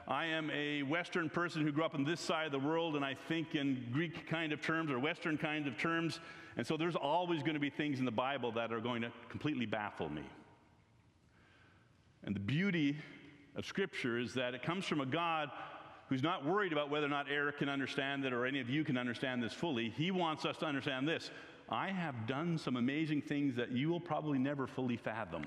I 0.09 0.25
am 0.25 0.49
a 0.49 0.81
Western 0.81 1.29
person 1.29 1.61
who 1.61 1.71
grew 1.71 1.83
up 1.83 1.93
on 1.93 2.03
this 2.03 2.19
side 2.19 2.47
of 2.47 2.51
the 2.51 2.67
world, 2.67 2.95
and 2.95 3.05
I 3.05 3.15
think 3.27 3.53
in 3.53 3.85
Greek 3.91 4.27
kind 4.27 4.51
of 4.51 4.59
terms 4.59 4.89
or 4.89 4.97
Western 4.97 5.37
kind 5.37 5.67
of 5.67 5.77
terms. 5.77 6.19
And 6.57 6.65
so 6.65 6.77
there's 6.77 6.95
always 6.95 7.43
going 7.43 7.53
to 7.53 7.59
be 7.59 7.69
things 7.69 7.99
in 7.99 8.05
the 8.05 8.11
Bible 8.11 8.51
that 8.53 8.73
are 8.73 8.79
going 8.79 9.03
to 9.03 9.11
completely 9.29 9.67
baffle 9.67 10.09
me. 10.09 10.23
And 12.23 12.35
the 12.35 12.39
beauty 12.39 12.97
of 13.55 13.67
Scripture 13.67 14.17
is 14.17 14.33
that 14.33 14.55
it 14.55 14.63
comes 14.63 14.85
from 14.85 14.99
a 14.99 15.05
God 15.05 15.51
who's 16.07 16.23
not 16.23 16.43
worried 16.43 16.73
about 16.73 16.89
whether 16.89 17.05
or 17.05 17.09
not 17.09 17.27
Eric 17.29 17.59
can 17.59 17.69
understand 17.69 18.25
it 18.25 18.33
or 18.33 18.47
any 18.47 18.59
of 18.59 18.67
you 18.67 18.83
can 18.83 18.97
understand 18.97 19.43
this 19.43 19.53
fully. 19.53 19.89
He 19.91 20.09
wants 20.09 20.43
us 20.43 20.57
to 20.57 20.65
understand 20.65 21.07
this. 21.07 21.29
I 21.69 21.89
have 21.89 22.25
done 22.25 22.57
some 22.57 22.77
amazing 22.77 23.21
things 23.21 23.55
that 23.57 23.71
you 23.71 23.89
will 23.89 23.99
probably 23.99 24.39
never 24.39 24.65
fully 24.65 24.97
fathom, 24.97 25.43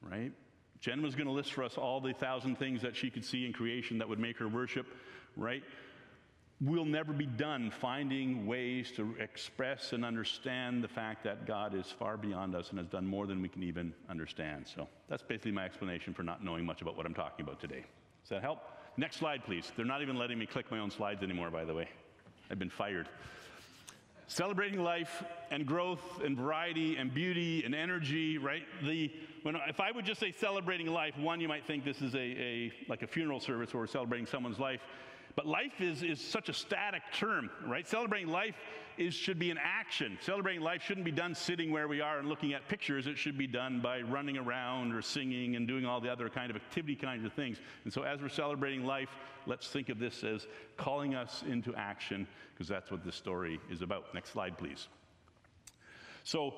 right? 0.00 0.32
Jen 0.80 1.02
was 1.02 1.14
going 1.14 1.26
to 1.26 1.32
list 1.32 1.52
for 1.52 1.64
us 1.64 1.76
all 1.76 2.00
the 2.00 2.12
thousand 2.12 2.58
things 2.58 2.82
that 2.82 2.96
she 2.96 3.10
could 3.10 3.24
see 3.24 3.46
in 3.46 3.52
creation 3.52 3.98
that 3.98 4.08
would 4.08 4.18
make 4.18 4.38
her 4.38 4.48
worship, 4.48 4.86
right? 5.36 5.62
we'll 6.60 6.86
never 6.86 7.12
be 7.12 7.26
done 7.26 7.70
finding 7.70 8.46
ways 8.46 8.90
to 8.92 9.14
express 9.18 9.92
and 9.92 10.04
understand 10.04 10.82
the 10.82 10.88
fact 10.88 11.22
that 11.24 11.46
God 11.46 11.74
is 11.74 11.86
far 11.86 12.16
beyond 12.16 12.54
us 12.54 12.70
and 12.70 12.78
has 12.78 12.88
done 12.88 13.06
more 13.06 13.26
than 13.26 13.42
we 13.42 13.48
can 13.48 13.62
even 13.62 13.92
understand. 14.08 14.66
So 14.66 14.88
that's 15.08 15.22
basically 15.22 15.52
my 15.52 15.64
explanation 15.64 16.14
for 16.14 16.22
not 16.22 16.42
knowing 16.42 16.64
much 16.64 16.80
about 16.80 16.96
what 16.96 17.04
I'm 17.04 17.14
talking 17.14 17.44
about 17.44 17.60
today. 17.60 17.84
Does 18.22 18.30
that 18.30 18.42
help? 18.42 18.60
Next 18.96 19.16
slide, 19.16 19.44
please. 19.44 19.70
They're 19.76 19.84
not 19.84 20.00
even 20.00 20.16
letting 20.16 20.38
me 20.38 20.46
click 20.46 20.70
my 20.70 20.78
own 20.78 20.90
slides 20.90 21.22
anymore, 21.22 21.50
by 21.50 21.64
the 21.64 21.74
way. 21.74 21.88
I've 22.50 22.58
been 22.58 22.70
fired. 22.70 23.08
Celebrating 24.28 24.82
life 24.82 25.22
and 25.52 25.64
growth 25.64 26.20
and 26.24 26.36
variety 26.36 26.96
and 26.96 27.14
beauty 27.14 27.62
and 27.64 27.74
energy, 27.74 28.38
right? 28.38 28.64
The, 28.82 29.12
when, 29.42 29.56
if 29.68 29.78
I 29.78 29.92
would 29.92 30.04
just 30.04 30.18
say 30.18 30.32
celebrating 30.32 30.88
life, 30.88 31.16
one, 31.16 31.40
you 31.40 31.46
might 31.46 31.64
think 31.64 31.84
this 31.84 32.02
is 32.02 32.14
a, 32.14 32.18
a 32.18 32.72
like 32.88 33.02
a 33.02 33.06
funeral 33.06 33.38
service 33.38 33.72
where 33.72 33.82
we're 33.82 33.86
celebrating 33.86 34.26
someone's 34.26 34.58
life. 34.58 34.80
But 35.36 35.46
life 35.46 35.82
is, 35.82 36.02
is 36.02 36.18
such 36.18 36.48
a 36.48 36.54
static 36.54 37.02
term, 37.12 37.50
right? 37.66 37.86
Celebrating 37.86 38.28
life 38.28 38.54
is, 38.96 39.12
should 39.12 39.38
be 39.38 39.50
an 39.50 39.58
action. 39.62 40.16
Celebrating 40.22 40.62
life 40.62 40.82
shouldn't 40.82 41.04
be 41.04 41.12
done 41.12 41.34
sitting 41.34 41.70
where 41.70 41.88
we 41.88 42.00
are 42.00 42.18
and 42.18 42.26
looking 42.26 42.54
at 42.54 42.66
pictures. 42.68 43.06
It 43.06 43.18
should 43.18 43.36
be 43.36 43.46
done 43.46 43.80
by 43.80 44.00
running 44.00 44.38
around 44.38 44.94
or 44.94 45.02
singing 45.02 45.54
and 45.54 45.68
doing 45.68 45.84
all 45.84 46.00
the 46.00 46.10
other 46.10 46.30
kind 46.30 46.48
of 46.48 46.56
activity 46.56 46.96
kinds 46.96 47.26
of 47.26 47.34
things. 47.34 47.58
And 47.84 47.92
so 47.92 48.02
as 48.02 48.22
we're 48.22 48.30
celebrating 48.30 48.86
life, 48.86 49.10
let's 49.44 49.68
think 49.68 49.90
of 49.90 49.98
this 49.98 50.24
as 50.24 50.46
calling 50.78 51.14
us 51.14 51.44
into 51.46 51.74
action 51.74 52.26
because 52.54 52.66
that's 52.66 52.90
what 52.90 53.04
this 53.04 53.14
story 53.14 53.60
is 53.70 53.82
about. 53.82 54.14
Next 54.14 54.30
slide, 54.30 54.56
please. 54.56 54.88
So 56.24 56.54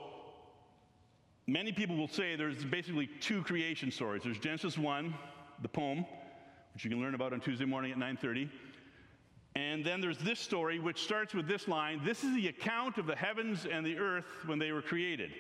many 1.49 1.73
people 1.73 1.97
will 1.97 2.06
say 2.06 2.37
there's 2.37 2.64
basically 2.64 3.08
two 3.20 3.42
creation 3.42 3.90
stories. 3.90 4.23
There's 4.23 4.38
Genesis 4.38 4.78
1, 4.78 5.12
the 5.62 5.68
poem, 5.68 6.06
which 6.75 6.85
you 6.85 6.90
can 6.90 7.00
learn 7.00 7.16
about 7.16 7.32
on 7.32 7.40
Tuesday 7.40 7.64
morning 7.64 7.90
at 7.90 7.99
9:30. 7.99 8.49
And 9.58 9.84
then 9.84 10.00
there's 10.00 10.18
this 10.18 10.38
story, 10.38 10.78
which 10.78 11.02
starts 11.02 11.34
with 11.34 11.48
this 11.48 11.66
line 11.66 12.00
This 12.04 12.22
is 12.22 12.32
the 12.32 12.46
account 12.46 12.96
of 12.96 13.06
the 13.06 13.16
heavens 13.16 13.66
and 13.66 13.84
the 13.84 13.98
earth 13.98 14.26
when 14.46 14.60
they 14.60 14.70
were 14.70 14.82
created. 14.82 15.32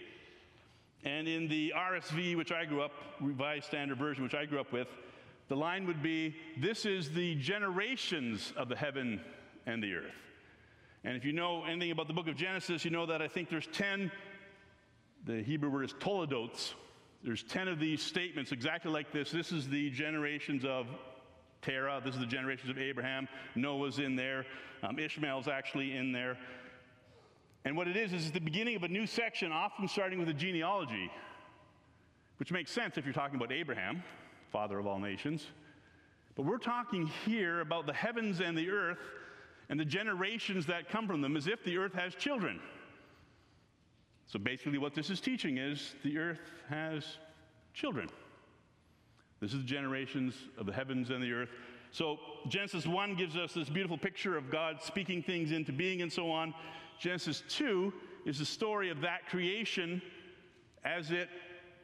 And 1.04 1.28
in 1.28 1.46
the 1.46 1.72
RSV, 1.76 2.36
which 2.36 2.50
I 2.50 2.64
grew 2.64 2.82
up, 2.82 2.90
Revised 3.20 3.66
Standard 3.66 3.96
Version, 3.96 4.24
which 4.24 4.34
I 4.34 4.44
grew 4.44 4.58
up 4.58 4.72
with, 4.72 4.88
the 5.46 5.54
line 5.54 5.86
would 5.86 6.02
be 6.02 6.34
This 6.56 6.84
is 6.84 7.12
the 7.12 7.36
generations 7.36 8.52
of 8.56 8.68
the 8.68 8.74
heaven 8.74 9.20
and 9.66 9.80
the 9.80 9.94
earth. 9.94 10.16
And 11.04 11.16
if 11.16 11.24
you 11.24 11.32
know 11.32 11.64
anything 11.64 11.92
about 11.92 12.08
the 12.08 12.12
book 12.12 12.26
of 12.26 12.34
Genesis, 12.34 12.84
you 12.84 12.90
know 12.90 13.06
that 13.06 13.22
I 13.22 13.28
think 13.28 13.48
there's 13.48 13.68
10, 13.68 14.10
the 15.26 15.42
Hebrew 15.42 15.70
word 15.70 15.84
is 15.84 15.94
toledotes. 16.00 16.74
There's 17.22 17.44
10 17.44 17.68
of 17.68 17.78
these 17.78 18.02
statements 18.02 18.50
exactly 18.50 18.90
like 18.90 19.12
this. 19.12 19.30
This 19.30 19.52
is 19.52 19.68
the 19.68 19.90
generations 19.90 20.64
of 20.64 20.88
Terah. 21.62 22.00
This 22.04 22.14
is 22.14 22.20
the 22.20 22.26
generations 22.26 22.70
of 22.70 22.78
Abraham. 22.78 23.28
Noah's 23.54 23.98
in 23.98 24.16
there. 24.16 24.44
Um, 24.82 24.98
Ishmael's 24.98 25.48
actually 25.48 25.96
in 25.96 26.12
there. 26.12 26.38
And 27.64 27.76
what 27.76 27.88
it 27.88 27.96
is, 27.96 28.12
is 28.12 28.30
the 28.30 28.40
beginning 28.40 28.76
of 28.76 28.84
a 28.84 28.88
new 28.88 29.06
section, 29.06 29.52
often 29.52 29.88
starting 29.88 30.18
with 30.18 30.28
a 30.28 30.34
genealogy, 30.34 31.10
which 32.38 32.52
makes 32.52 32.70
sense 32.70 32.96
if 32.96 33.04
you're 33.04 33.12
talking 33.12 33.36
about 33.36 33.52
Abraham, 33.52 34.02
father 34.52 34.78
of 34.78 34.86
all 34.86 34.98
nations. 34.98 35.46
But 36.36 36.44
we're 36.44 36.58
talking 36.58 37.10
here 37.26 37.60
about 37.60 37.86
the 37.86 37.92
heavens 37.92 38.40
and 38.40 38.56
the 38.56 38.70
earth 38.70 38.98
and 39.68 39.78
the 39.78 39.84
generations 39.84 40.66
that 40.66 40.88
come 40.88 41.06
from 41.06 41.20
them 41.20 41.36
as 41.36 41.46
if 41.46 41.64
the 41.64 41.76
earth 41.76 41.94
has 41.94 42.14
children. 42.14 42.60
So 44.26 44.38
basically, 44.38 44.78
what 44.78 44.94
this 44.94 45.10
is 45.10 45.20
teaching 45.20 45.58
is 45.58 45.94
the 46.04 46.16
earth 46.18 46.52
has 46.68 47.04
children. 47.74 48.08
This 49.40 49.52
is 49.52 49.60
the 49.60 49.66
generations 49.66 50.34
of 50.56 50.66
the 50.66 50.72
heavens 50.72 51.10
and 51.10 51.22
the 51.22 51.32
earth. 51.32 51.50
So 51.90 52.18
Genesis 52.48 52.86
1 52.86 53.14
gives 53.14 53.36
us 53.36 53.54
this 53.54 53.68
beautiful 53.68 53.96
picture 53.96 54.36
of 54.36 54.50
God 54.50 54.82
speaking 54.82 55.22
things 55.22 55.52
into 55.52 55.72
being 55.72 56.02
and 56.02 56.12
so 56.12 56.30
on. 56.30 56.52
Genesis 56.98 57.42
2 57.48 57.92
is 58.26 58.38
the 58.38 58.44
story 58.44 58.90
of 58.90 59.00
that 59.00 59.26
creation 59.28 60.02
as 60.84 61.10
it 61.10 61.28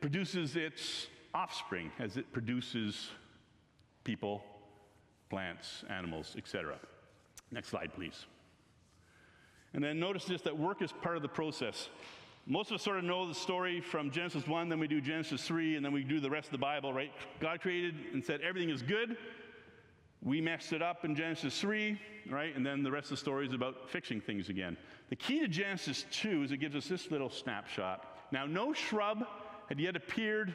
produces 0.01 0.57
its 0.57 1.07
offspring, 1.33 1.91
as 1.99 2.17
it 2.17 2.33
produces 2.33 3.11
people, 4.03 4.43
plants, 5.31 5.85
animals, 5.89 6.35
etc. 6.37 6.77
Next 7.51 7.69
slide, 7.69 7.93
please. 7.95 8.27
And 9.73 9.83
then 9.83 9.99
notice 9.99 10.25
this 10.25 10.43
that 10.43 10.57
work 10.57 10.83
is 10.83 10.93
part 10.93 11.17
of 11.17 11.23
the 11.23 11.29
process. 11.29 11.89
Most 12.47 12.71
of 12.71 12.75
us 12.75 12.83
sort 12.83 12.99
of 12.99 13.05
know 13.05 13.27
the 13.27 13.35
story 13.35 13.81
from 13.81 14.11
Genesis 14.11 14.47
1, 14.47 14.69
then 14.69 14.79
we 14.79 14.87
do 14.87 15.01
Genesis 15.01 15.43
3, 15.47 15.77
and 15.77 15.85
then 15.85 15.93
we 15.93 16.05
do 16.05 16.21
the 16.21 16.29
rest 16.29 16.49
of 16.49 16.53
the 16.53 16.59
Bible, 16.59 16.93
right? 16.93 17.11
God 17.41 17.61
created 17.63 17.95
and 18.13 18.23
said 18.23 18.43
everything 18.43 18.69
is 18.69 18.83
good. 18.83 19.17
We 20.23 20.43
messed 20.43 20.75
it 20.75 20.83
up 20.83 21.07
in 21.07 21.15
Genesis 21.15 21.59
3, 21.59 21.99
right? 22.31 22.55
And 22.55 22.65
then 22.65 22.83
the 22.83 22.91
rest 22.91 23.07
of 23.07 23.11
the 23.13 23.17
story 23.17 23.47
is 23.47 23.55
about 23.55 23.89
fixing 23.89 24.21
things 24.21 24.51
again. 24.51 24.77
The 25.09 25.17
key 25.17 25.41
to 25.41 25.49
Genesis 25.49 26.05
2 26.11 26.43
is 26.43 26.53
it 26.53 26.59
gives 26.59 26.77
us 26.77 26.87
this 26.87 27.11
little 27.11 27.31
snapshot. 27.31 28.07
Now, 28.31 28.45
no 28.45 28.75
shrub 28.75 29.27
had 29.69 29.81
yet 29.81 29.97
appeared 29.97 30.55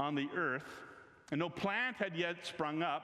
on 0.00 0.16
the 0.16 0.28
earth, 0.36 0.66
and 1.30 1.38
no 1.38 1.48
plant 1.48 1.96
had 1.96 2.16
yet 2.16 2.44
sprung 2.44 2.82
up. 2.82 3.02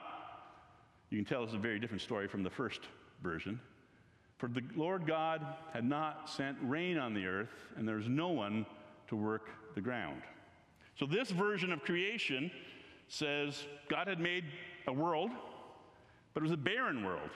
You 1.09 1.17
can 1.17 1.25
tell 1.25 1.43
it's 1.43 1.53
a 1.53 1.57
very 1.57 1.79
different 1.79 2.01
story 2.01 2.27
from 2.27 2.43
the 2.43 2.49
first 2.49 2.81
version. 3.23 3.61
For 4.37 4.49
the 4.49 4.61
Lord 4.75 5.07
God 5.07 5.45
had 5.73 5.85
not 5.85 6.29
sent 6.29 6.57
rain 6.61 6.97
on 6.97 7.13
the 7.13 7.25
earth, 7.25 7.53
and 7.77 7.87
there's 7.87 8.07
no 8.07 8.29
one 8.29 8.65
to 9.07 9.15
work 9.15 9.49
the 9.75 9.81
ground. 9.81 10.21
So, 10.99 11.05
this 11.05 11.31
version 11.31 11.71
of 11.71 11.83
creation 11.83 12.51
says 13.07 13.65
God 13.89 14.07
had 14.07 14.19
made 14.19 14.45
a 14.87 14.93
world, 14.93 15.31
but 16.33 16.41
it 16.41 16.43
was 16.43 16.51
a 16.51 16.57
barren 16.57 17.03
world. 17.03 17.29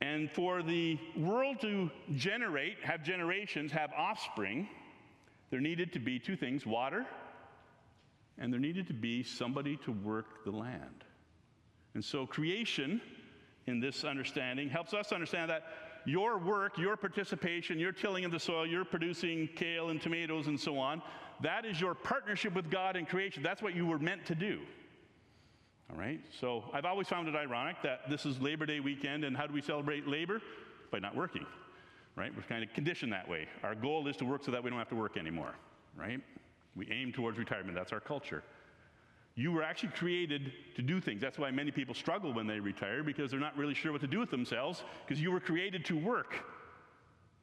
And 0.00 0.30
for 0.32 0.62
the 0.62 0.98
world 1.16 1.60
to 1.60 1.90
generate, 2.16 2.76
have 2.82 3.04
generations, 3.04 3.70
have 3.70 3.92
offspring, 3.96 4.68
there 5.50 5.60
needed 5.60 5.92
to 5.92 6.00
be 6.00 6.18
two 6.18 6.34
things 6.36 6.66
water, 6.66 7.06
and 8.38 8.52
there 8.52 8.60
needed 8.60 8.86
to 8.88 8.94
be 8.94 9.22
somebody 9.22 9.76
to 9.84 9.92
work 9.92 10.44
the 10.44 10.50
land. 10.50 11.04
And 11.94 12.04
so, 12.04 12.26
creation 12.26 13.00
in 13.66 13.80
this 13.80 14.04
understanding 14.04 14.68
helps 14.68 14.94
us 14.94 15.12
understand 15.12 15.50
that 15.50 15.64
your 16.04 16.38
work, 16.38 16.78
your 16.78 16.96
participation, 16.96 17.78
your 17.78 17.92
tilling 17.92 18.24
of 18.24 18.32
the 18.32 18.40
soil, 18.40 18.66
your 18.66 18.84
producing 18.84 19.48
kale 19.54 19.90
and 19.90 20.00
tomatoes 20.00 20.48
and 20.48 20.58
so 20.58 20.78
on, 20.78 21.00
that 21.40 21.64
is 21.64 21.80
your 21.80 21.94
partnership 21.94 22.54
with 22.54 22.70
God 22.70 22.96
in 22.96 23.06
creation. 23.06 23.42
That's 23.42 23.62
what 23.62 23.74
you 23.74 23.86
were 23.86 23.98
meant 23.98 24.26
to 24.26 24.34
do. 24.34 24.60
All 25.90 25.98
right? 25.98 26.20
So 26.40 26.64
I've 26.72 26.84
always 26.84 27.06
found 27.06 27.28
it 27.28 27.36
ironic 27.36 27.76
that 27.82 28.08
this 28.08 28.26
is 28.26 28.40
Labor 28.40 28.66
Day 28.66 28.80
weekend, 28.80 29.24
and 29.24 29.36
how 29.36 29.46
do 29.46 29.52
we 29.52 29.62
celebrate 29.62 30.08
labor? 30.08 30.40
By 30.90 30.98
not 30.98 31.14
working, 31.14 31.46
right? 32.16 32.32
We're 32.36 32.42
kind 32.42 32.62
of 32.62 32.72
conditioned 32.74 33.12
that 33.12 33.28
way. 33.28 33.46
Our 33.62 33.74
goal 33.74 34.06
is 34.08 34.16
to 34.18 34.24
work 34.24 34.44
so 34.44 34.50
that 34.50 34.62
we 34.62 34.70
don't 34.70 34.78
have 34.78 34.88
to 34.90 34.94
work 34.94 35.16
anymore, 35.16 35.54
right? 35.96 36.20
We 36.76 36.90
aim 36.90 37.12
towards 37.12 37.38
retirement. 37.38 37.74
That's 37.74 37.92
our 37.92 38.00
culture. 38.00 38.42
You 39.34 39.52
were 39.52 39.62
actually 39.62 39.90
created 39.90 40.52
to 40.76 40.82
do 40.82 41.00
things. 41.00 41.20
That's 41.20 41.38
why 41.38 41.50
many 41.50 41.70
people 41.70 41.94
struggle 41.94 42.34
when 42.34 42.46
they 42.46 42.60
retire 42.60 43.02
because 43.02 43.30
they're 43.30 43.40
not 43.40 43.56
really 43.56 43.74
sure 43.74 43.92
what 43.92 44.02
to 44.02 44.06
do 44.06 44.18
with 44.18 44.30
themselves 44.30 44.84
because 45.06 45.20
you 45.20 45.32
were 45.32 45.40
created 45.40 45.84
to 45.86 45.96
work. 45.96 46.34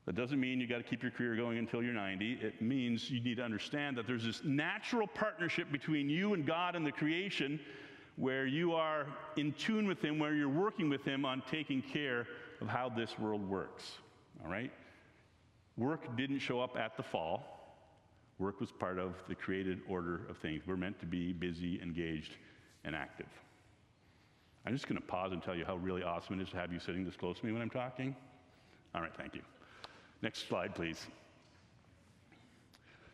That 0.05 0.15
doesn't 0.15 0.39
mean 0.39 0.60
you 0.60 0.67
got 0.67 0.77
to 0.77 0.84
keep 0.84 1.03
your 1.03 1.12
career 1.12 1.36
going 1.36 1.58
until 1.58 1.84
you're 1.84 1.93
90. 1.93 2.39
It 2.41 2.62
means 2.62 3.12
you 3.12 3.22
need 3.22 3.38
to 3.38 3.43
understand 3.43 3.98
that 3.98 4.08
there's 4.08 4.24
this 4.24 4.41
natural 4.43 5.08
partnership 5.08 5.72
between 5.72 6.10
you 6.10 6.34
and 6.34 6.46
God 6.46 6.75
and 6.75 6.86
the 6.86 6.91
creation 6.91 7.60
where 8.15 8.46
you 8.46 8.74
are 8.74 9.08
in 9.38 9.53
tune 9.53 9.88
with 9.88 10.01
Him, 10.01 10.19
where 10.19 10.34
you're 10.34 10.50
working 10.50 10.89
with 10.89 11.03
Him 11.05 11.25
on 11.25 11.41
taking 11.50 11.81
care 11.81 12.27
of 12.60 12.67
how 12.67 12.89
this 12.89 13.17
world 13.17 13.48
works. 13.48 13.98
All 14.43 14.51
right? 14.51 14.72
Work 15.77 16.17
didn't 16.17 16.39
show 16.39 16.60
up 16.60 16.75
at 16.75 16.98
the 16.98 17.03
fall. 17.03 17.59
Work 18.39 18.62
was 18.62 18.72
part 18.72 18.98
of 18.98 19.13
the 19.27 19.36
created 19.36 19.81
order 19.88 20.22
of 20.29 20.38
things. 20.38 20.63
We're 20.65 20.77
meant 20.77 21.00
to 21.01 21.05
be 21.05 21.34
busy, 21.34 21.79
engaged, 21.81 22.38
and 22.86 22.96
active. 22.96 23.27
I'm 24.65 24.74
just 24.74 24.88
going 24.88 25.00
to 25.00 25.05
pause 25.05 25.34
and 25.34 25.43
tell 25.43 25.55
you 25.55 25.65
how 25.65 25.75
really 25.75 26.03
awesome 26.03 26.39
it 26.39 26.43
is 26.43 26.50
to 26.50 26.58
have 26.58 26.72
you 26.72 26.79
sitting 26.79 27.03
this 27.03 27.15
close 27.15 27.39
to 27.39 27.46
me 27.46 27.51
when 27.51 27.62
I'm 27.62 27.69
talking. 27.69 28.15
All 28.96 29.01
right, 29.01 29.13
thank 29.15 29.36
you. 29.36 29.41
Next 30.22 30.48
slide, 30.48 30.74
please. 30.74 31.05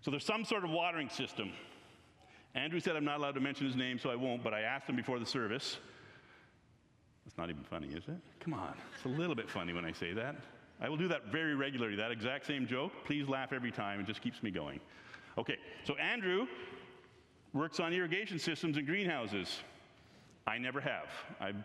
So 0.02 0.12
there's 0.12 0.26
some 0.26 0.46
sort 0.46 0.64
of 0.64 0.70
watering 0.70 1.10
system. 1.10 1.52
Andrew 2.54 2.80
said 2.80 2.96
I'm 2.96 3.04
not 3.04 3.18
allowed 3.18 3.36
to 3.36 3.42
mention 3.42 3.66
his 3.66 3.76
name, 3.76 3.98
so 3.98 4.10
I 4.10 4.16
won't, 4.16 4.44
but 4.44 4.54
I 4.54 4.62
asked 4.62 4.88
him 4.88 4.96
before 4.96 5.20
the 5.20 5.26
service. 5.26 5.78
It's 7.26 7.38
not 7.38 7.50
even 7.50 7.64
funny, 7.64 7.88
is 7.88 8.04
it? 8.08 8.18
Come 8.40 8.54
on. 8.54 8.76
It's 8.96 9.06
a 9.06 9.10
little 9.10 9.36
bit 9.36 9.50
funny 9.50 9.74
when 9.74 9.86
I 9.86 9.92
say 9.92 10.14
that. 10.14 10.36
I 10.80 10.90
will 10.90 10.98
do 10.98 11.08
that 11.08 11.32
very 11.32 11.56
regularly, 11.56 11.96
that 11.96 12.12
exact 12.12 12.46
same 12.46 12.68
joke. 12.68 12.92
Please 13.06 13.28
laugh 13.28 13.52
every 13.52 13.72
time. 13.72 14.00
It 14.00 14.06
just 14.06 14.22
keeps 14.22 14.44
me 14.44 14.52
going. 14.52 14.80
Okay, 15.38 15.58
so 15.84 15.96
Andrew 15.96 16.48
works 17.54 17.80
on 17.80 17.94
irrigation 17.94 18.40
systems 18.40 18.78
and 18.78 18.86
greenhouses. 18.86 19.60
I 20.48 20.58
never 20.58 20.80
have. 20.80 21.08
I've, 21.40 21.56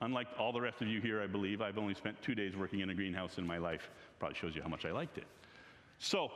unlike 0.00 0.28
all 0.38 0.52
the 0.52 0.60
rest 0.60 0.82
of 0.82 0.88
you 0.88 1.00
here, 1.00 1.20
I 1.22 1.26
believe, 1.26 1.60
I've 1.60 1.78
only 1.78 1.94
spent 1.94 2.20
two 2.22 2.34
days 2.34 2.56
working 2.56 2.80
in 2.80 2.90
a 2.90 2.94
greenhouse 2.94 3.38
in 3.38 3.46
my 3.46 3.58
life. 3.58 3.90
Probably 4.18 4.36
shows 4.36 4.54
you 4.54 4.62
how 4.62 4.68
much 4.68 4.84
I 4.84 4.92
liked 4.92 5.18
it. 5.18 5.26
So, 5.98 6.30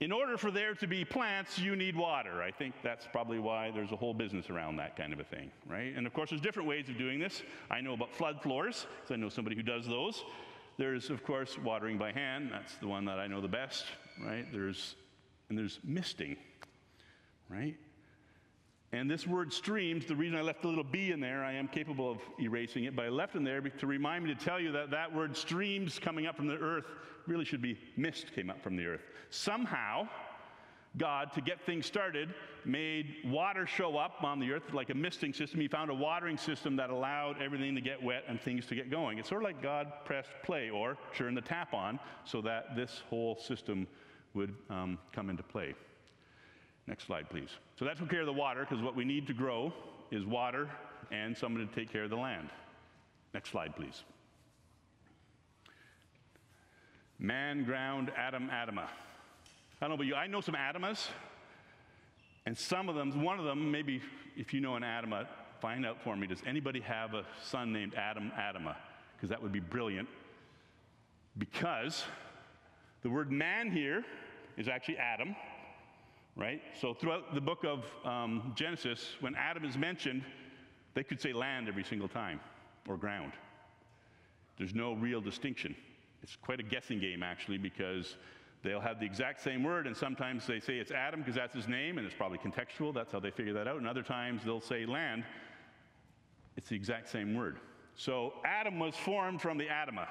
in 0.00 0.12
order 0.12 0.36
for 0.38 0.50
there 0.50 0.74
to 0.74 0.86
be 0.86 1.04
plants, 1.04 1.58
you 1.58 1.76
need 1.76 1.94
water. 1.94 2.42
I 2.42 2.50
think 2.50 2.74
that's 2.82 3.06
probably 3.12 3.38
why 3.38 3.70
there's 3.70 3.92
a 3.92 3.96
whole 3.96 4.14
business 4.14 4.50
around 4.50 4.76
that 4.76 4.96
kind 4.96 5.12
of 5.12 5.20
a 5.20 5.24
thing, 5.24 5.50
right? 5.68 5.92
And 5.94 6.06
of 6.06 6.14
course, 6.14 6.30
there's 6.30 6.40
different 6.40 6.68
ways 6.68 6.88
of 6.88 6.96
doing 6.96 7.20
this. 7.20 7.42
I 7.70 7.80
know 7.80 7.92
about 7.92 8.14
flood 8.14 8.42
floors, 8.42 8.86
because 8.96 9.12
I 9.12 9.16
know 9.16 9.28
somebody 9.28 9.56
who 9.56 9.62
does 9.62 9.86
those. 9.86 10.24
There's, 10.78 11.10
of 11.10 11.22
course, 11.22 11.58
watering 11.58 11.98
by 11.98 12.12
hand. 12.12 12.48
That's 12.50 12.76
the 12.76 12.88
one 12.88 13.04
that 13.04 13.18
I 13.18 13.26
know 13.26 13.40
the 13.40 13.48
best, 13.48 13.84
right? 14.24 14.46
There's 14.50 14.96
and 15.52 15.58
there's 15.58 15.80
misting, 15.84 16.34
right? 17.50 17.76
And 18.90 19.10
this 19.10 19.26
word 19.26 19.52
streams, 19.52 20.06
the 20.06 20.16
reason 20.16 20.38
I 20.38 20.40
left 20.40 20.62
the 20.62 20.68
little 20.68 20.82
b 20.82 21.10
in 21.10 21.20
there, 21.20 21.44
I 21.44 21.52
am 21.52 21.68
capable 21.68 22.10
of 22.10 22.18
erasing 22.40 22.84
it, 22.84 22.96
but 22.96 23.04
I 23.04 23.10
left 23.10 23.34
in 23.34 23.44
there 23.44 23.60
to 23.60 23.86
remind 23.86 24.24
me 24.24 24.34
to 24.34 24.44
tell 24.44 24.58
you 24.58 24.72
that 24.72 24.90
that 24.92 25.14
word 25.14 25.36
streams 25.36 25.98
coming 25.98 26.26
up 26.26 26.36
from 26.36 26.46
the 26.46 26.56
earth 26.56 26.86
really 27.26 27.44
should 27.44 27.60
be 27.60 27.78
mist 27.98 28.34
came 28.34 28.48
up 28.48 28.62
from 28.62 28.76
the 28.76 28.86
earth. 28.86 29.02
Somehow, 29.28 30.08
God, 30.96 31.34
to 31.34 31.42
get 31.42 31.60
things 31.60 31.84
started, 31.84 32.32
made 32.64 33.16
water 33.26 33.66
show 33.66 33.98
up 33.98 34.24
on 34.24 34.40
the 34.40 34.52
earth 34.52 34.72
like 34.72 34.88
a 34.88 34.94
misting 34.94 35.34
system. 35.34 35.60
He 35.60 35.68
found 35.68 35.90
a 35.90 35.94
watering 35.94 36.38
system 36.38 36.76
that 36.76 36.88
allowed 36.88 37.42
everything 37.42 37.74
to 37.74 37.82
get 37.82 38.02
wet 38.02 38.24
and 38.26 38.40
things 38.40 38.64
to 38.68 38.74
get 38.74 38.90
going. 38.90 39.18
It's 39.18 39.28
sort 39.28 39.42
of 39.42 39.44
like 39.44 39.62
God 39.62 39.92
pressed 40.06 40.30
play 40.42 40.70
or 40.70 40.96
turned 41.14 41.36
the 41.36 41.42
tap 41.42 41.74
on 41.74 42.00
so 42.24 42.40
that 42.40 42.74
this 42.74 43.02
whole 43.10 43.38
system 43.38 43.86
would 44.34 44.54
um, 44.70 44.98
come 45.12 45.30
into 45.30 45.42
play. 45.42 45.74
Next 46.86 47.06
slide, 47.06 47.28
please. 47.30 47.50
So 47.78 47.84
that 47.84 47.98
took 47.98 48.10
care 48.10 48.20
of 48.20 48.26
the 48.26 48.32
water 48.32 48.66
because 48.68 48.82
what 48.82 48.96
we 48.96 49.04
need 49.04 49.26
to 49.28 49.34
grow 49.34 49.72
is 50.10 50.24
water 50.24 50.68
and 51.10 51.36
someone 51.36 51.66
to 51.66 51.74
take 51.74 51.92
care 51.92 52.04
of 52.04 52.10
the 52.10 52.16
land. 52.16 52.48
Next 53.34 53.50
slide, 53.50 53.76
please. 53.76 54.02
Man, 57.18 57.64
ground, 57.64 58.10
Adam, 58.16 58.50
Adama. 58.52 58.84
I 58.84 58.88
don't 59.80 59.90
know 59.90 59.94
about 59.94 60.06
you, 60.06 60.14
I 60.14 60.26
know 60.26 60.40
some 60.40 60.54
Adamas, 60.54 61.08
and 62.46 62.56
some 62.56 62.88
of 62.88 62.94
them, 62.94 63.22
one 63.22 63.38
of 63.38 63.44
them, 63.44 63.70
maybe 63.70 64.00
if 64.36 64.52
you 64.52 64.60
know 64.60 64.74
an 64.74 64.82
Adama, 64.82 65.26
find 65.60 65.86
out 65.86 66.02
for 66.02 66.16
me. 66.16 66.26
Does 66.26 66.42
anybody 66.46 66.80
have 66.80 67.14
a 67.14 67.24
son 67.44 67.72
named 67.72 67.94
Adam 67.94 68.32
Adama? 68.36 68.74
Because 69.16 69.28
that 69.30 69.40
would 69.40 69.52
be 69.52 69.60
brilliant. 69.60 70.08
Because 71.38 72.04
the 73.02 73.10
word 73.10 73.30
man 73.30 73.70
here 73.70 74.04
is 74.56 74.68
actually 74.68 74.98
Adam, 74.98 75.34
right? 76.36 76.60
So 76.80 76.94
throughout 76.94 77.34
the 77.34 77.40
book 77.40 77.64
of 77.64 77.84
um, 78.04 78.52
Genesis, 78.54 79.16
when 79.20 79.34
Adam 79.34 79.64
is 79.64 79.76
mentioned, 79.76 80.24
they 80.94 81.02
could 81.02 81.20
say 81.20 81.32
land 81.32 81.68
every 81.68 81.84
single 81.84 82.08
time 82.08 82.40
or 82.88 82.96
ground. 82.96 83.32
There's 84.58 84.74
no 84.74 84.92
real 84.92 85.20
distinction. 85.20 85.74
It's 86.22 86.36
quite 86.36 86.60
a 86.60 86.62
guessing 86.62 87.00
game, 87.00 87.22
actually, 87.22 87.58
because 87.58 88.16
they'll 88.62 88.80
have 88.80 89.00
the 89.00 89.06
exact 89.06 89.42
same 89.42 89.64
word, 89.64 89.86
and 89.86 89.96
sometimes 89.96 90.46
they 90.46 90.60
say 90.60 90.74
it's 90.74 90.92
Adam 90.92 91.20
because 91.20 91.34
that's 91.34 91.54
his 91.54 91.66
name, 91.66 91.98
and 91.98 92.06
it's 92.06 92.14
probably 92.14 92.38
contextual. 92.38 92.94
That's 92.94 93.10
how 93.10 93.18
they 93.18 93.30
figure 93.30 93.52
that 93.54 93.66
out. 93.66 93.78
And 93.78 93.88
other 93.88 94.02
times 94.02 94.42
they'll 94.44 94.60
say 94.60 94.86
land. 94.86 95.24
It's 96.56 96.68
the 96.68 96.76
exact 96.76 97.08
same 97.08 97.34
word. 97.34 97.58
So 97.94 98.34
Adam 98.44 98.78
was 98.78 98.94
formed 98.94 99.40
from 99.40 99.58
the 99.58 99.66
Adama, 99.66 100.06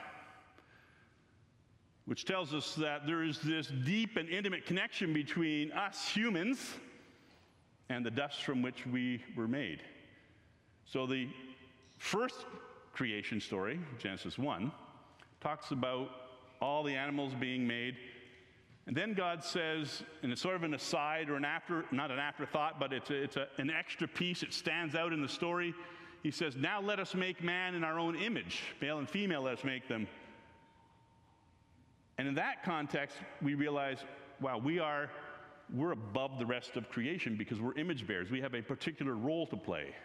which 2.11 2.25
tells 2.25 2.53
us 2.53 2.75
that 2.75 3.07
there 3.07 3.23
is 3.23 3.39
this 3.39 3.67
deep 3.85 4.17
and 4.17 4.27
intimate 4.27 4.65
connection 4.65 5.13
between 5.13 5.71
us 5.71 6.09
humans 6.09 6.73
and 7.87 8.05
the 8.05 8.11
dust 8.11 8.43
from 8.43 8.61
which 8.61 8.85
we 8.85 9.23
were 9.37 9.47
made. 9.47 9.81
So 10.83 11.07
the 11.07 11.29
first 11.99 12.35
creation 12.91 13.39
story, 13.39 13.79
Genesis 13.97 14.37
1, 14.37 14.73
talks 15.39 15.71
about 15.71 16.09
all 16.61 16.83
the 16.83 16.93
animals 16.93 17.31
being 17.39 17.65
made. 17.65 17.95
And 18.87 18.93
then 18.93 19.13
God 19.13 19.41
says, 19.41 20.03
and 20.21 20.33
it's 20.33 20.41
sort 20.41 20.57
of 20.57 20.63
an 20.63 20.73
aside 20.73 21.29
or 21.29 21.37
an 21.37 21.45
after, 21.45 21.85
not 21.93 22.11
an 22.11 22.19
afterthought, 22.19 22.77
but 22.77 22.91
it's, 22.91 23.09
a, 23.09 23.23
it's 23.23 23.37
a, 23.37 23.47
an 23.57 23.69
extra 23.69 24.05
piece. 24.05 24.43
It 24.43 24.53
stands 24.53 24.95
out 24.95 25.13
in 25.13 25.21
the 25.21 25.29
story. 25.29 25.73
He 26.23 26.31
says, 26.31 26.57
Now 26.57 26.81
let 26.81 26.99
us 26.99 27.15
make 27.15 27.41
man 27.41 27.73
in 27.73 27.85
our 27.85 27.97
own 27.97 28.17
image. 28.17 28.63
Male 28.81 28.99
and 28.99 29.09
female, 29.09 29.43
let 29.43 29.59
us 29.59 29.63
make 29.63 29.87
them. 29.87 30.09
And 32.21 32.27
in 32.27 32.35
that 32.35 32.63
context, 32.63 33.17
we 33.41 33.55
realize, 33.55 33.97
wow, 34.39 34.59
we 34.59 34.77
are, 34.77 35.09
we're 35.73 35.93
above 35.93 36.37
the 36.37 36.45
rest 36.45 36.77
of 36.77 36.87
creation 36.87 37.35
because 37.35 37.59
we're 37.59 37.75
image 37.79 38.05
bearers. 38.05 38.29
We 38.29 38.41
have 38.41 38.53
a 38.53 38.61
particular 38.61 39.15
role 39.15 39.47
to 39.47 39.57
play. 39.57 39.95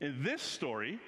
In 0.00 0.22
this 0.22 0.40
story, 0.40 1.00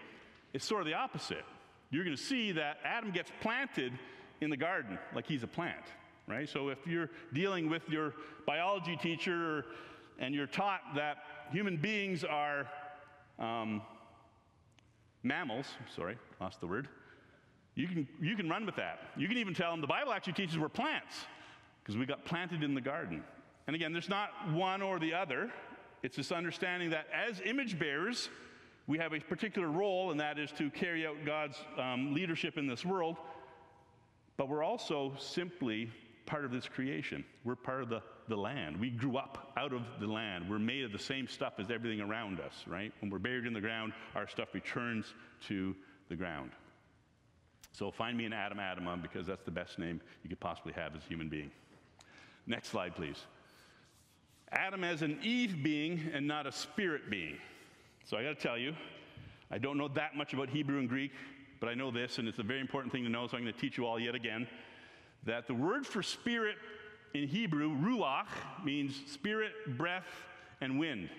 it's 0.52 0.64
sort 0.64 0.80
of 0.80 0.88
the 0.88 0.94
opposite 0.94 1.44
you're 1.90 2.02
going 2.02 2.16
to 2.16 2.20
see 2.20 2.50
that 2.50 2.78
Adam 2.84 3.12
gets 3.12 3.30
planted 3.40 3.92
in 4.40 4.50
the 4.50 4.56
garden 4.56 4.98
like 5.14 5.24
he's 5.24 5.44
a 5.44 5.46
plant, 5.46 5.84
right? 6.26 6.48
So 6.48 6.70
if 6.70 6.84
you're 6.84 7.10
dealing 7.32 7.70
with 7.70 7.88
your 7.88 8.14
biology 8.44 8.96
teacher 8.96 9.66
and 10.18 10.34
you're 10.34 10.48
taught 10.48 10.80
that 10.96 11.18
human 11.52 11.76
beings 11.76 12.24
are 12.24 12.66
um, 13.38 13.82
mammals, 15.22 15.66
sorry, 15.94 16.18
lost 16.40 16.58
the 16.58 16.66
word, 16.66 16.88
you 17.74 17.86
can, 17.86 18.08
you 18.20 18.36
can 18.36 18.48
run 18.48 18.66
with 18.66 18.76
that. 18.76 19.00
You 19.16 19.28
can 19.28 19.38
even 19.38 19.54
tell 19.54 19.70
them 19.70 19.80
the 19.80 19.86
Bible 19.86 20.12
actually 20.12 20.34
teaches 20.34 20.58
we're 20.58 20.68
plants 20.68 21.14
because 21.82 21.96
we 21.96 22.06
got 22.06 22.24
planted 22.24 22.62
in 22.62 22.74
the 22.74 22.80
garden. 22.80 23.22
And 23.66 23.76
again, 23.76 23.92
there's 23.92 24.08
not 24.08 24.30
one 24.52 24.82
or 24.82 24.98
the 24.98 25.14
other. 25.14 25.50
It's 26.02 26.16
this 26.16 26.32
understanding 26.32 26.90
that 26.90 27.06
as 27.14 27.40
image 27.44 27.78
bearers, 27.78 28.28
we 28.86 28.98
have 28.98 29.12
a 29.12 29.20
particular 29.20 29.68
role, 29.68 30.10
and 30.10 30.18
that 30.18 30.38
is 30.38 30.50
to 30.52 30.70
carry 30.70 31.06
out 31.06 31.16
God's 31.24 31.56
um, 31.78 32.12
leadership 32.12 32.58
in 32.58 32.66
this 32.66 32.84
world. 32.84 33.16
But 34.36 34.48
we're 34.48 34.64
also 34.64 35.12
simply 35.18 35.90
part 36.26 36.44
of 36.44 36.50
this 36.50 36.66
creation. 36.66 37.24
We're 37.44 37.56
part 37.56 37.82
of 37.82 37.88
the, 37.88 38.02
the 38.28 38.36
land. 38.36 38.80
We 38.80 38.90
grew 38.90 39.16
up 39.16 39.52
out 39.56 39.72
of 39.72 39.82
the 40.00 40.06
land. 40.06 40.48
We're 40.48 40.58
made 40.58 40.84
of 40.84 40.92
the 40.92 40.98
same 40.98 41.28
stuff 41.28 41.54
as 41.58 41.70
everything 41.70 42.00
around 42.00 42.40
us, 42.40 42.64
right? 42.66 42.92
When 43.00 43.10
we're 43.10 43.18
buried 43.18 43.46
in 43.46 43.52
the 43.52 43.60
ground, 43.60 43.92
our 44.14 44.26
stuff 44.26 44.48
returns 44.54 45.14
to 45.48 45.76
the 46.08 46.16
ground. 46.16 46.52
So 47.72 47.90
find 47.90 48.16
me 48.16 48.24
an 48.24 48.32
Adam 48.32 48.58
Adama 48.58 49.00
because 49.00 49.26
that's 49.26 49.44
the 49.44 49.50
best 49.50 49.78
name 49.78 50.00
you 50.22 50.28
could 50.28 50.40
possibly 50.40 50.72
have 50.72 50.94
as 50.96 51.02
a 51.02 51.06
human 51.06 51.28
being. 51.28 51.50
Next 52.46 52.68
slide, 52.68 52.94
please. 52.96 53.26
Adam 54.52 54.82
as 54.82 55.02
an 55.02 55.18
Eve 55.22 55.62
being 55.62 56.10
and 56.12 56.26
not 56.26 56.46
a 56.46 56.52
spirit 56.52 57.08
being. 57.08 57.36
So 58.04 58.16
I 58.16 58.24
got 58.24 58.36
to 58.36 58.42
tell 58.42 58.58
you, 58.58 58.74
I 59.50 59.58
don't 59.58 59.78
know 59.78 59.88
that 59.88 60.16
much 60.16 60.32
about 60.32 60.48
Hebrew 60.48 60.78
and 60.78 60.88
Greek, 60.88 61.12
but 61.60 61.68
I 61.68 61.74
know 61.74 61.90
this, 61.90 62.18
and 62.18 62.26
it's 62.26 62.38
a 62.38 62.42
very 62.42 62.60
important 62.60 62.92
thing 62.92 63.04
to 63.04 63.10
know, 63.10 63.26
so 63.26 63.36
I'm 63.36 63.44
going 63.44 63.54
to 63.54 63.60
teach 63.60 63.76
you 63.78 63.86
all 63.86 64.00
yet 64.00 64.14
again 64.14 64.48
that 65.24 65.46
the 65.46 65.54
word 65.54 65.86
for 65.86 66.02
spirit 66.02 66.56
in 67.12 67.28
Hebrew, 67.28 67.76
ruach, 67.76 68.28
means 68.64 69.00
spirit, 69.06 69.52
breath, 69.76 70.06
and 70.60 70.78
wind. 70.78 71.10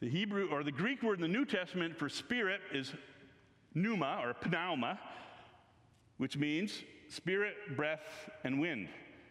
The 0.00 0.08
Hebrew 0.08 0.48
or 0.50 0.62
the 0.62 0.72
Greek 0.72 1.02
word 1.02 1.14
in 1.14 1.22
the 1.22 1.28
New 1.28 1.44
Testament 1.44 1.96
for 1.96 2.08
spirit 2.08 2.60
is 2.72 2.92
pneuma 3.74 4.20
or 4.22 4.34
pneuma, 4.48 4.98
which 6.20 6.36
means 6.36 6.82
spirit, 7.08 7.54
breath, 7.76 8.30
and 8.44 8.60
wind. 8.60 8.88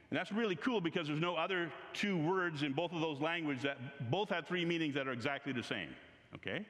And 0.09 0.17
that's 0.17 0.31
really 0.31 0.55
cool 0.55 0.81
because 0.81 1.07
there's 1.07 1.21
no 1.21 1.35
other 1.35 1.71
two 1.93 2.17
words 2.17 2.63
in 2.63 2.73
both 2.73 2.91
of 2.91 2.99
those 2.99 3.21
languages 3.21 3.63
that 3.63 4.09
both 4.09 4.29
have 4.29 4.47
three 4.47 4.65
meanings 4.65 4.95
that 4.95 5.07
are 5.07 5.13
exactly 5.13 5.53
the 5.53 5.63
same 5.63 5.89
okay? 6.35 6.65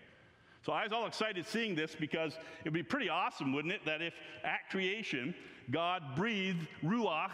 So 0.62 0.74
I 0.74 0.84
was 0.84 0.92
all 0.92 1.08
excited 1.08 1.48
seeing 1.48 1.76
this 1.76 1.96
because 1.96 2.34
it 2.34 2.66
would 2.66 2.74
be 2.74 2.84
pretty 2.84 3.10
awesome, 3.10 3.54
wouldn't 3.54 3.74
it, 3.74 3.86
that 3.86 4.02
if 4.02 4.14
at 4.44 4.70
creation 4.70 5.34
God 5.72 6.04
breathed 6.16 6.68
Ruach, 6.84 7.32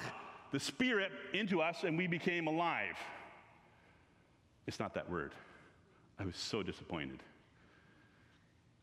the 0.51 0.59
Spirit, 0.59 1.11
into 1.33 1.61
us 1.61 1.83
and 1.83 1.97
we 1.97 2.07
became 2.07 2.47
alive. 2.47 2.97
It's 4.67 4.79
not 4.79 4.93
that 4.95 5.09
word. 5.09 5.33
I 6.19 6.25
was 6.25 6.37
so 6.37 6.63
disappointed. 6.63 7.21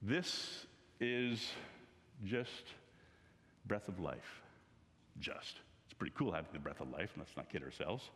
This 0.01 0.67
is 1.01 1.53
just 2.25 2.65
breath 3.67 3.89
of 3.89 4.01
life. 4.01 4.43
Just. 5.19 5.61
It's 5.87 5.95
pretty 5.95 6.15
cool 6.17 6.33
having 6.33 6.51
the 6.53 6.59
breath 6.59 6.81
of 6.81 6.91
life, 6.91 7.11
let's 7.17 7.37
not 7.37 7.51
kid 7.51 7.63
ourselves. 7.63 8.11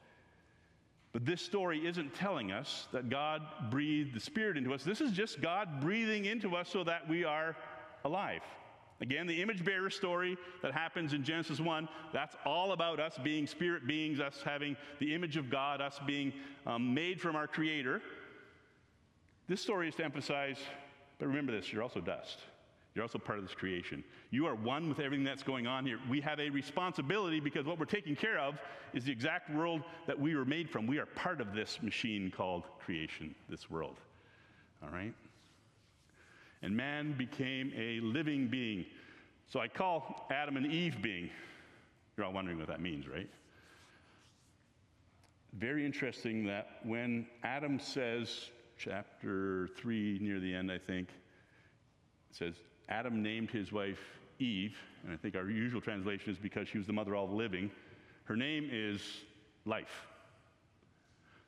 But 1.12 1.24
this 1.24 1.40
story 1.40 1.87
isn't 1.87 2.14
telling 2.14 2.52
us 2.52 2.88
that 2.92 3.09
God 3.09 3.42
breathed 3.70 4.14
the 4.14 4.20
Spirit 4.20 4.56
into 4.56 4.74
us. 4.74 4.85
This 4.85 5.00
is 5.00 5.12
just 5.12 5.40
God 5.40 5.80
breathing 5.80 6.26
into 6.26 6.56
us 6.56 6.68
so 6.68 6.85
that 6.85 7.09
we 7.09 7.24
are 7.24 7.56
alive. 8.04 8.42
Again, 9.00 9.26
the 9.26 9.42
image 9.42 9.64
bearer 9.64 9.90
story 9.90 10.38
that 10.62 10.72
happens 10.72 11.12
in 11.12 11.22
Genesis 11.22 11.61
1, 11.61 11.88
that's 12.12 12.35
all 12.46 12.72
about 12.72 12.98
us 12.98 13.18
being 13.22 13.46
spirit 13.46 13.87
beings, 13.87 14.20
us 14.20 14.42
having 14.44 14.76
the 15.00 15.14
image 15.14 15.37
of 15.37 15.50
God, 15.50 15.82
us 15.82 16.00
being 16.06 16.32
um, 16.66 16.94
made 16.94 17.20
from 17.20 17.37
our 17.37 17.46
Creator. 17.46 18.00
This 19.48 19.61
story 19.61 19.88
is 19.88 19.94
to 19.96 20.04
emphasize, 20.04 20.59
but 21.18 21.28
remember 21.28 21.52
this, 21.52 21.72
you're 21.72 21.82
also 21.82 22.00
dust. 22.00 22.38
You're 22.96 23.02
also 23.02 23.18
part 23.18 23.38
of 23.38 23.44
this 23.44 23.54
creation. 23.54 24.02
You 24.30 24.46
are 24.46 24.54
one 24.54 24.88
with 24.88 25.00
everything 25.00 25.22
that's 25.22 25.42
going 25.42 25.66
on 25.66 25.85
here. 25.85 25.98
We 26.09 26.18
have 26.22 26.40
a 26.40 26.48
responsibility 26.48 27.40
because 27.40 27.66
what 27.66 27.78
we're 27.78 27.85
taking 27.85 28.16
care 28.16 28.38
of 28.38 28.59
is 28.94 29.04
the 29.04 29.12
exact 29.12 29.50
world 29.50 29.82
that 30.06 30.18
we 30.18 30.35
were 30.35 30.46
made 30.46 30.70
from. 30.70 30.87
We 30.87 30.98
are 30.98 31.04
part 31.04 31.42
of 31.42 31.52
this 31.52 31.78
machine 31.82 32.32
called 32.35 32.62
creation, 32.82 33.35
this 33.50 33.70
world. 33.70 33.96
All 34.82 34.88
right? 34.88 35.12
And 36.62 36.74
man 36.74 37.14
became 37.18 37.70
a 37.76 38.00
living 38.00 38.48
being. 38.48 38.87
So 39.46 39.61
I 39.61 39.68
call 39.68 40.26
Adam 40.30 40.56
and 40.56 40.64
Eve 40.64 41.02
being. 41.02 41.28
You're 42.16 42.24
all 42.24 42.32
wondering 42.32 42.59
what 42.59 42.68
that 42.68 42.80
means, 42.80 43.06
right? 43.06 43.28
Very 45.52 45.85
interesting 45.85 46.46
that 46.46 46.78
when 46.82 47.26
Adam 47.44 47.78
says, 47.78 48.48
chapter 48.78 49.68
3, 49.76 50.18
near 50.22 50.40
the 50.40 50.54
end, 50.54 50.72
I 50.72 50.78
think, 50.78 51.11
says, 52.30 52.54
Adam 52.88 53.22
named 53.22 53.51
his 53.51 53.72
wife 53.72 53.99
Eve, 54.38 54.77
and 55.05 55.12
I 55.12 55.16
think 55.16 55.35
our 55.35 55.49
usual 55.49 55.81
translation 55.81 56.33
is 56.33 56.38
because 56.38 56.68
she 56.68 56.79
was 56.79 56.87
the 56.87 56.92
mother 56.92 57.16
of 57.16 57.31
all 57.31 57.37
living. 57.37 57.70
Her 58.25 58.37
name 58.37 58.68
is 58.70 59.01
life. 59.64 60.07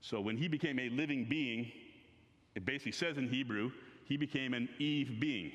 So 0.00 0.20
when 0.20 0.36
he 0.36 0.48
became 0.48 0.78
a 0.78 0.88
living 0.90 1.26
being, 1.28 1.70
it 2.54 2.64
basically 2.64 2.92
says 2.92 3.18
in 3.18 3.28
Hebrew, 3.28 3.70
he 4.04 4.16
became 4.16 4.54
an 4.54 4.68
Eve 4.78 5.18
being. 5.20 5.52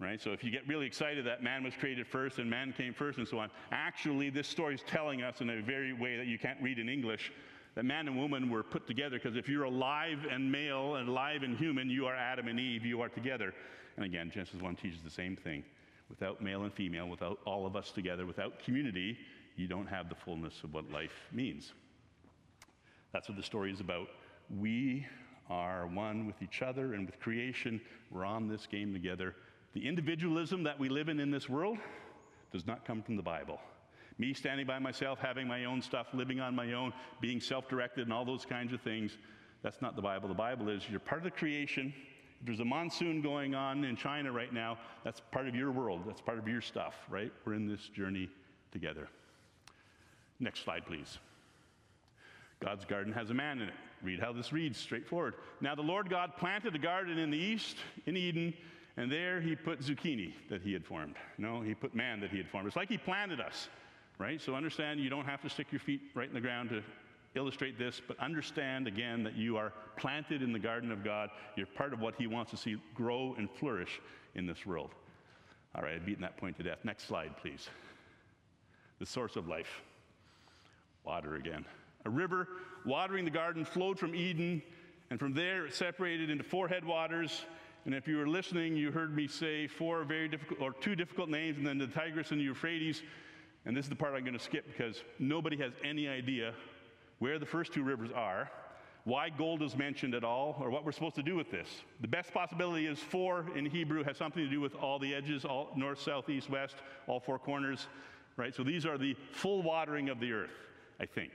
Right? 0.00 0.20
So 0.20 0.32
if 0.32 0.42
you 0.42 0.50
get 0.50 0.66
really 0.66 0.86
excited 0.86 1.24
that 1.26 1.42
man 1.42 1.62
was 1.62 1.74
created 1.74 2.06
first 2.06 2.38
and 2.38 2.50
man 2.50 2.74
came 2.76 2.92
first 2.92 3.18
and 3.18 3.28
so 3.28 3.38
on, 3.38 3.50
actually 3.70 4.28
this 4.28 4.48
story 4.48 4.74
is 4.74 4.82
telling 4.86 5.22
us 5.22 5.40
in 5.40 5.50
a 5.50 5.62
very 5.62 5.92
way 5.92 6.16
that 6.16 6.26
you 6.26 6.38
can't 6.38 6.60
read 6.60 6.78
in 6.78 6.88
English 6.88 7.32
that 7.74 7.84
man 7.84 8.06
and 8.06 8.16
woman 8.16 8.50
were 8.50 8.62
put 8.62 8.86
together 8.86 9.18
because 9.22 9.36
if 9.36 9.48
you're 9.48 9.64
alive 9.64 10.18
and 10.30 10.50
male 10.50 10.96
and 10.96 11.08
alive 11.08 11.42
and 11.42 11.56
human, 11.56 11.90
you 11.90 12.06
are 12.06 12.14
Adam 12.14 12.48
and 12.48 12.60
Eve, 12.60 12.84
you 12.84 13.00
are 13.00 13.08
together. 13.08 13.52
And 13.96 14.04
again, 14.04 14.30
Genesis 14.32 14.60
1 14.60 14.76
teaches 14.76 15.02
the 15.02 15.10
same 15.10 15.36
thing. 15.36 15.64
Without 16.08 16.42
male 16.42 16.62
and 16.62 16.72
female, 16.72 17.08
without 17.08 17.38
all 17.44 17.66
of 17.66 17.76
us 17.76 17.90
together, 17.90 18.26
without 18.26 18.58
community, 18.62 19.16
you 19.56 19.66
don't 19.66 19.86
have 19.86 20.08
the 20.08 20.14
fullness 20.14 20.62
of 20.62 20.72
what 20.72 20.90
life 20.90 21.28
means. 21.32 21.72
That's 23.12 23.28
what 23.28 23.36
the 23.36 23.42
story 23.42 23.72
is 23.72 23.80
about. 23.80 24.08
We 24.50 25.06
are 25.48 25.86
one 25.86 26.26
with 26.26 26.42
each 26.42 26.62
other 26.62 26.94
and 26.94 27.06
with 27.06 27.18
creation. 27.20 27.80
We're 28.10 28.24
on 28.24 28.48
this 28.48 28.66
game 28.66 28.92
together. 28.92 29.34
The 29.72 29.86
individualism 29.86 30.62
that 30.64 30.78
we 30.78 30.88
live 30.88 31.08
in 31.08 31.18
in 31.20 31.30
this 31.30 31.48
world 31.48 31.78
does 32.52 32.66
not 32.66 32.84
come 32.84 33.02
from 33.02 33.16
the 33.16 33.22
Bible. 33.22 33.58
Me 34.18 34.32
standing 34.32 34.66
by 34.66 34.78
myself, 34.78 35.18
having 35.18 35.48
my 35.48 35.64
own 35.64 35.82
stuff, 35.82 36.06
living 36.12 36.40
on 36.40 36.54
my 36.54 36.72
own, 36.72 36.92
being 37.20 37.40
self 37.40 37.68
directed, 37.68 38.02
and 38.02 38.12
all 38.12 38.24
those 38.24 38.44
kinds 38.44 38.72
of 38.72 38.80
things, 38.80 39.18
that's 39.62 39.82
not 39.82 39.96
the 39.96 40.02
Bible. 40.02 40.28
The 40.28 40.34
Bible 40.34 40.68
is 40.68 40.82
you're 40.88 41.00
part 41.00 41.20
of 41.20 41.24
the 41.24 41.30
creation. 41.30 41.92
If 42.40 42.46
there's 42.46 42.60
a 42.60 42.64
monsoon 42.64 43.22
going 43.22 43.54
on 43.54 43.84
in 43.84 43.96
China 43.96 44.30
right 44.30 44.52
now, 44.52 44.78
that's 45.02 45.20
part 45.32 45.48
of 45.48 45.54
your 45.54 45.72
world. 45.72 46.02
That's 46.06 46.20
part 46.20 46.38
of 46.38 46.46
your 46.46 46.60
stuff, 46.60 46.94
right? 47.08 47.32
We're 47.44 47.54
in 47.54 47.66
this 47.66 47.88
journey 47.88 48.28
together. 48.70 49.08
Next 50.38 50.62
slide, 50.62 50.84
please. 50.86 51.18
God's 52.60 52.84
garden 52.84 53.12
has 53.12 53.30
a 53.30 53.34
man 53.34 53.60
in 53.60 53.68
it. 53.68 53.74
Read 54.02 54.20
how 54.20 54.32
this 54.32 54.52
reads, 54.52 54.78
straightforward. 54.78 55.34
Now 55.60 55.74
the 55.74 55.82
Lord 55.82 56.10
God 56.10 56.36
planted 56.36 56.74
a 56.74 56.78
garden 56.78 57.18
in 57.18 57.30
the 57.30 57.38
east, 57.38 57.76
in 58.06 58.16
Eden, 58.16 58.54
and 58.96 59.10
there 59.10 59.40
he 59.40 59.56
put 59.56 59.80
zucchini 59.80 60.32
that 60.50 60.62
he 60.62 60.72
had 60.72 60.84
formed. 60.84 61.16
No, 61.38 61.62
he 61.62 61.74
put 61.74 61.94
man 61.94 62.20
that 62.20 62.30
he 62.30 62.36
had 62.36 62.48
formed. 62.48 62.66
It's 62.66 62.76
like 62.76 62.88
he 62.88 62.98
planted 62.98 63.40
us, 63.40 63.68
right? 64.18 64.40
So 64.40 64.54
understand 64.54 65.00
you 65.00 65.10
don't 65.10 65.26
have 65.26 65.42
to 65.42 65.50
stick 65.50 65.68
your 65.70 65.80
feet 65.80 66.00
right 66.14 66.28
in 66.28 66.34
the 66.34 66.40
ground 66.40 66.70
to 66.70 66.82
illustrate 67.34 67.78
this, 67.78 68.00
but 68.06 68.18
understand 68.20 68.86
again 68.86 69.24
that 69.24 69.34
you 69.34 69.56
are 69.56 69.72
planted 69.96 70.42
in 70.42 70.52
the 70.52 70.58
garden 70.58 70.92
of 70.92 71.02
God. 71.02 71.30
You're 71.56 71.66
part 71.66 71.92
of 71.92 72.00
what 72.00 72.14
he 72.16 72.26
wants 72.26 72.50
to 72.52 72.56
see 72.56 72.76
grow 72.94 73.34
and 73.36 73.50
flourish 73.50 74.00
in 74.34 74.46
this 74.46 74.64
world. 74.64 74.90
All 75.74 75.82
right, 75.82 75.94
I've 75.94 76.06
beaten 76.06 76.22
that 76.22 76.36
point 76.36 76.56
to 76.58 76.62
death. 76.62 76.78
Next 76.84 77.08
slide, 77.08 77.36
please. 77.36 77.68
The 79.00 79.06
source 79.06 79.34
of 79.34 79.48
life. 79.48 79.82
Water 81.04 81.34
again. 81.34 81.64
A 82.04 82.10
river 82.10 82.48
watering 82.84 83.24
the 83.24 83.30
garden 83.30 83.64
flowed 83.64 83.98
from 83.98 84.14
Eden, 84.14 84.62
and 85.10 85.18
from 85.18 85.34
there 85.34 85.66
it 85.66 85.74
separated 85.74 86.30
into 86.30 86.44
four 86.44 86.68
headwaters. 86.68 87.44
And 87.84 87.94
if 87.94 88.06
you 88.06 88.16
were 88.16 88.28
listening, 88.28 88.76
you 88.76 88.92
heard 88.92 89.14
me 89.14 89.26
say 89.26 89.66
four 89.66 90.04
very 90.04 90.28
difficult, 90.28 90.60
or 90.60 90.72
two 90.72 90.94
difficult 90.94 91.28
names, 91.28 91.58
and 91.58 91.66
then 91.66 91.78
the 91.78 91.86
Tigris 91.86 92.30
and 92.30 92.40
the 92.40 92.44
Euphrates. 92.44 93.02
And 93.66 93.76
this 93.76 93.86
is 93.86 93.88
the 93.88 93.96
part 93.96 94.14
I'm 94.14 94.24
going 94.24 94.36
to 94.36 94.44
skip 94.44 94.66
because 94.66 95.02
nobody 95.18 95.56
has 95.58 95.72
any 95.82 96.06
idea 96.08 96.52
where 97.18 97.38
the 97.38 97.46
first 97.46 97.72
two 97.72 97.82
rivers 97.82 98.10
are, 98.14 98.50
why 99.04 99.28
gold 99.30 99.62
is 99.62 99.76
mentioned 99.76 100.14
at 100.14 100.24
all, 100.24 100.56
or 100.60 100.70
what 100.70 100.84
we're 100.84 100.92
supposed 100.92 101.14
to 101.16 101.22
do 101.22 101.34
with 101.34 101.50
this. 101.50 101.68
The 102.00 102.08
best 102.08 102.32
possibility 102.32 102.86
is 102.86 102.98
four 102.98 103.46
in 103.54 103.66
Hebrew 103.66 104.02
has 104.04 104.16
something 104.16 104.42
to 104.42 104.50
do 104.50 104.60
with 104.60 104.74
all 104.76 104.98
the 104.98 105.14
edges, 105.14 105.44
all 105.44 105.70
north, 105.76 106.00
south, 106.00 106.28
east, 106.28 106.50
west, 106.50 106.76
all 107.06 107.20
four 107.20 107.38
corners, 107.38 107.86
right? 108.36 108.54
So 108.54 108.62
these 108.62 108.86
are 108.86 108.98
the 108.98 109.14
full 109.32 109.62
watering 109.62 110.08
of 110.08 110.20
the 110.20 110.32
earth, 110.32 110.54
I 111.00 111.06
think. 111.06 111.32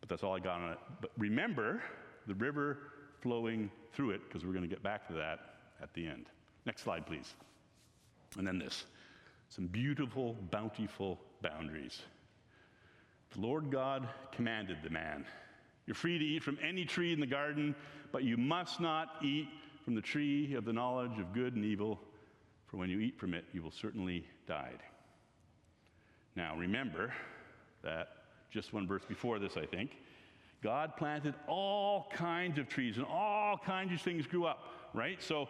But 0.00 0.08
that's 0.08 0.22
all 0.22 0.34
I 0.34 0.38
got 0.38 0.60
on 0.60 0.72
it. 0.72 0.78
But 1.00 1.10
remember 1.18 1.82
the 2.26 2.34
river 2.34 2.78
flowing 3.20 3.70
through 3.92 4.10
it, 4.10 4.20
because 4.28 4.44
we're 4.44 4.52
going 4.52 4.62
to 4.62 4.68
get 4.68 4.82
back 4.82 5.06
to 5.08 5.14
that 5.14 5.40
at 5.82 5.92
the 5.94 6.06
end. 6.06 6.26
Next 6.66 6.82
slide, 6.82 7.06
please. 7.06 7.34
And 8.38 8.46
then 8.46 8.58
this 8.58 8.84
some 9.50 9.66
beautiful, 9.66 10.36
bountiful 10.50 11.20
boundaries. 11.42 12.02
The 13.32 13.40
Lord 13.40 13.70
God 13.70 14.08
commanded 14.32 14.78
the 14.82 14.90
man 14.90 15.26
You're 15.86 15.94
free 15.94 16.18
to 16.18 16.24
eat 16.24 16.44
from 16.44 16.58
any 16.62 16.84
tree 16.84 17.12
in 17.12 17.18
the 17.18 17.26
garden, 17.26 17.74
but 18.12 18.22
you 18.22 18.36
must 18.36 18.80
not 18.80 19.16
eat 19.22 19.48
from 19.84 19.96
the 19.96 20.00
tree 20.00 20.54
of 20.54 20.64
the 20.64 20.72
knowledge 20.72 21.18
of 21.18 21.32
good 21.32 21.56
and 21.56 21.64
evil, 21.64 21.98
for 22.68 22.76
when 22.76 22.90
you 22.90 23.00
eat 23.00 23.18
from 23.18 23.34
it, 23.34 23.44
you 23.52 23.60
will 23.60 23.72
certainly 23.72 24.24
die. 24.46 24.70
Now, 26.36 26.56
remember 26.56 27.12
that 27.82 28.08
just 28.52 28.72
one 28.72 28.86
verse 28.86 29.02
before 29.04 29.40
this, 29.40 29.56
I 29.56 29.66
think, 29.66 29.96
God 30.62 30.96
planted 30.96 31.34
all 31.48 32.08
kinds 32.14 32.58
of 32.58 32.68
trees 32.68 32.96
and 32.96 33.06
all 33.06 33.58
kinds 33.58 33.92
of 33.92 34.00
things 34.00 34.26
grew 34.26 34.44
up, 34.44 34.90
right? 34.94 35.20
So 35.20 35.48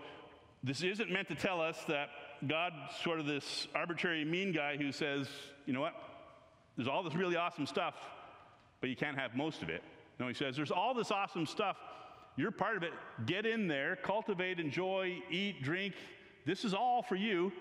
this 0.62 0.82
isn't 0.82 1.10
meant 1.10 1.28
to 1.28 1.34
tell 1.34 1.60
us 1.60 1.76
that 1.88 2.08
God's 2.46 2.76
sort 3.02 3.20
of 3.20 3.26
this 3.26 3.68
arbitrary 3.74 4.24
mean 4.24 4.52
guy 4.52 4.76
who 4.76 4.92
says, 4.92 5.28
you 5.66 5.72
know 5.72 5.80
what, 5.80 5.94
there's 6.76 6.88
all 6.88 7.02
this 7.02 7.14
really 7.14 7.36
awesome 7.36 7.66
stuff, 7.66 7.94
but 8.80 8.88
you 8.88 8.96
can't 8.96 9.18
have 9.18 9.34
most 9.36 9.62
of 9.62 9.68
it. 9.68 9.82
No, 10.18 10.28
he 10.28 10.34
says, 10.34 10.56
there's 10.56 10.70
all 10.70 10.94
this 10.94 11.10
awesome 11.10 11.46
stuff. 11.46 11.76
You're 12.36 12.50
part 12.50 12.76
of 12.76 12.82
it. 12.82 12.92
Get 13.26 13.44
in 13.44 13.68
there, 13.68 13.96
cultivate, 13.96 14.58
enjoy, 14.60 15.18
eat, 15.30 15.62
drink. 15.62 15.94
This 16.46 16.64
is 16.64 16.72
all 16.72 17.02
for 17.02 17.16
you, 17.16 17.52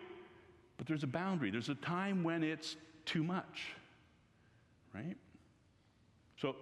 but 0.78 0.88
there's 0.88 1.04
a 1.04 1.08
boundary. 1.08 1.52
There's 1.52 1.70
a 1.70 1.76
time 1.76 2.24
when 2.24 2.44
it's 2.44 2.78
too 3.06 3.24
much, 3.24 3.68
right? 4.94 5.18
So, 6.38 6.56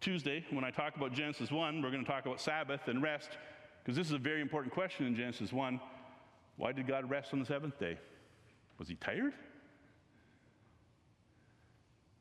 Tuesday, 0.00 0.44
when 0.50 0.62
I 0.62 0.70
talk 0.70 0.94
about 0.94 1.12
Genesis 1.12 1.50
1, 1.50 1.82
we're 1.82 1.90
going 1.90 2.04
to 2.04 2.10
talk 2.10 2.26
about 2.26 2.40
Sabbath 2.40 2.86
and 2.86 3.02
rest, 3.02 3.30
because 3.82 3.96
this 3.96 4.06
is 4.06 4.12
a 4.12 4.18
very 4.18 4.40
important 4.40 4.72
question 4.72 5.06
in 5.06 5.16
Genesis 5.16 5.52
1. 5.52 5.80
Why 6.56 6.72
did 6.72 6.86
God 6.86 7.08
rest 7.10 7.32
on 7.32 7.40
the 7.40 7.46
seventh 7.46 7.78
day? 7.78 7.98
Was 8.78 8.88
he 8.88 8.94
tired? 8.94 9.32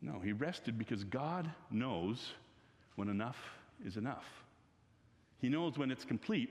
No, 0.01 0.19
he 0.19 0.33
rested 0.33 0.77
because 0.77 1.03
God 1.03 1.49
knows 1.71 2.33
when 2.95 3.09
enough 3.09 3.37
is 3.85 3.97
enough. 3.97 4.25
He 5.39 5.49
knows 5.49 5.77
when 5.77 5.91
it's 5.91 6.05
complete 6.05 6.49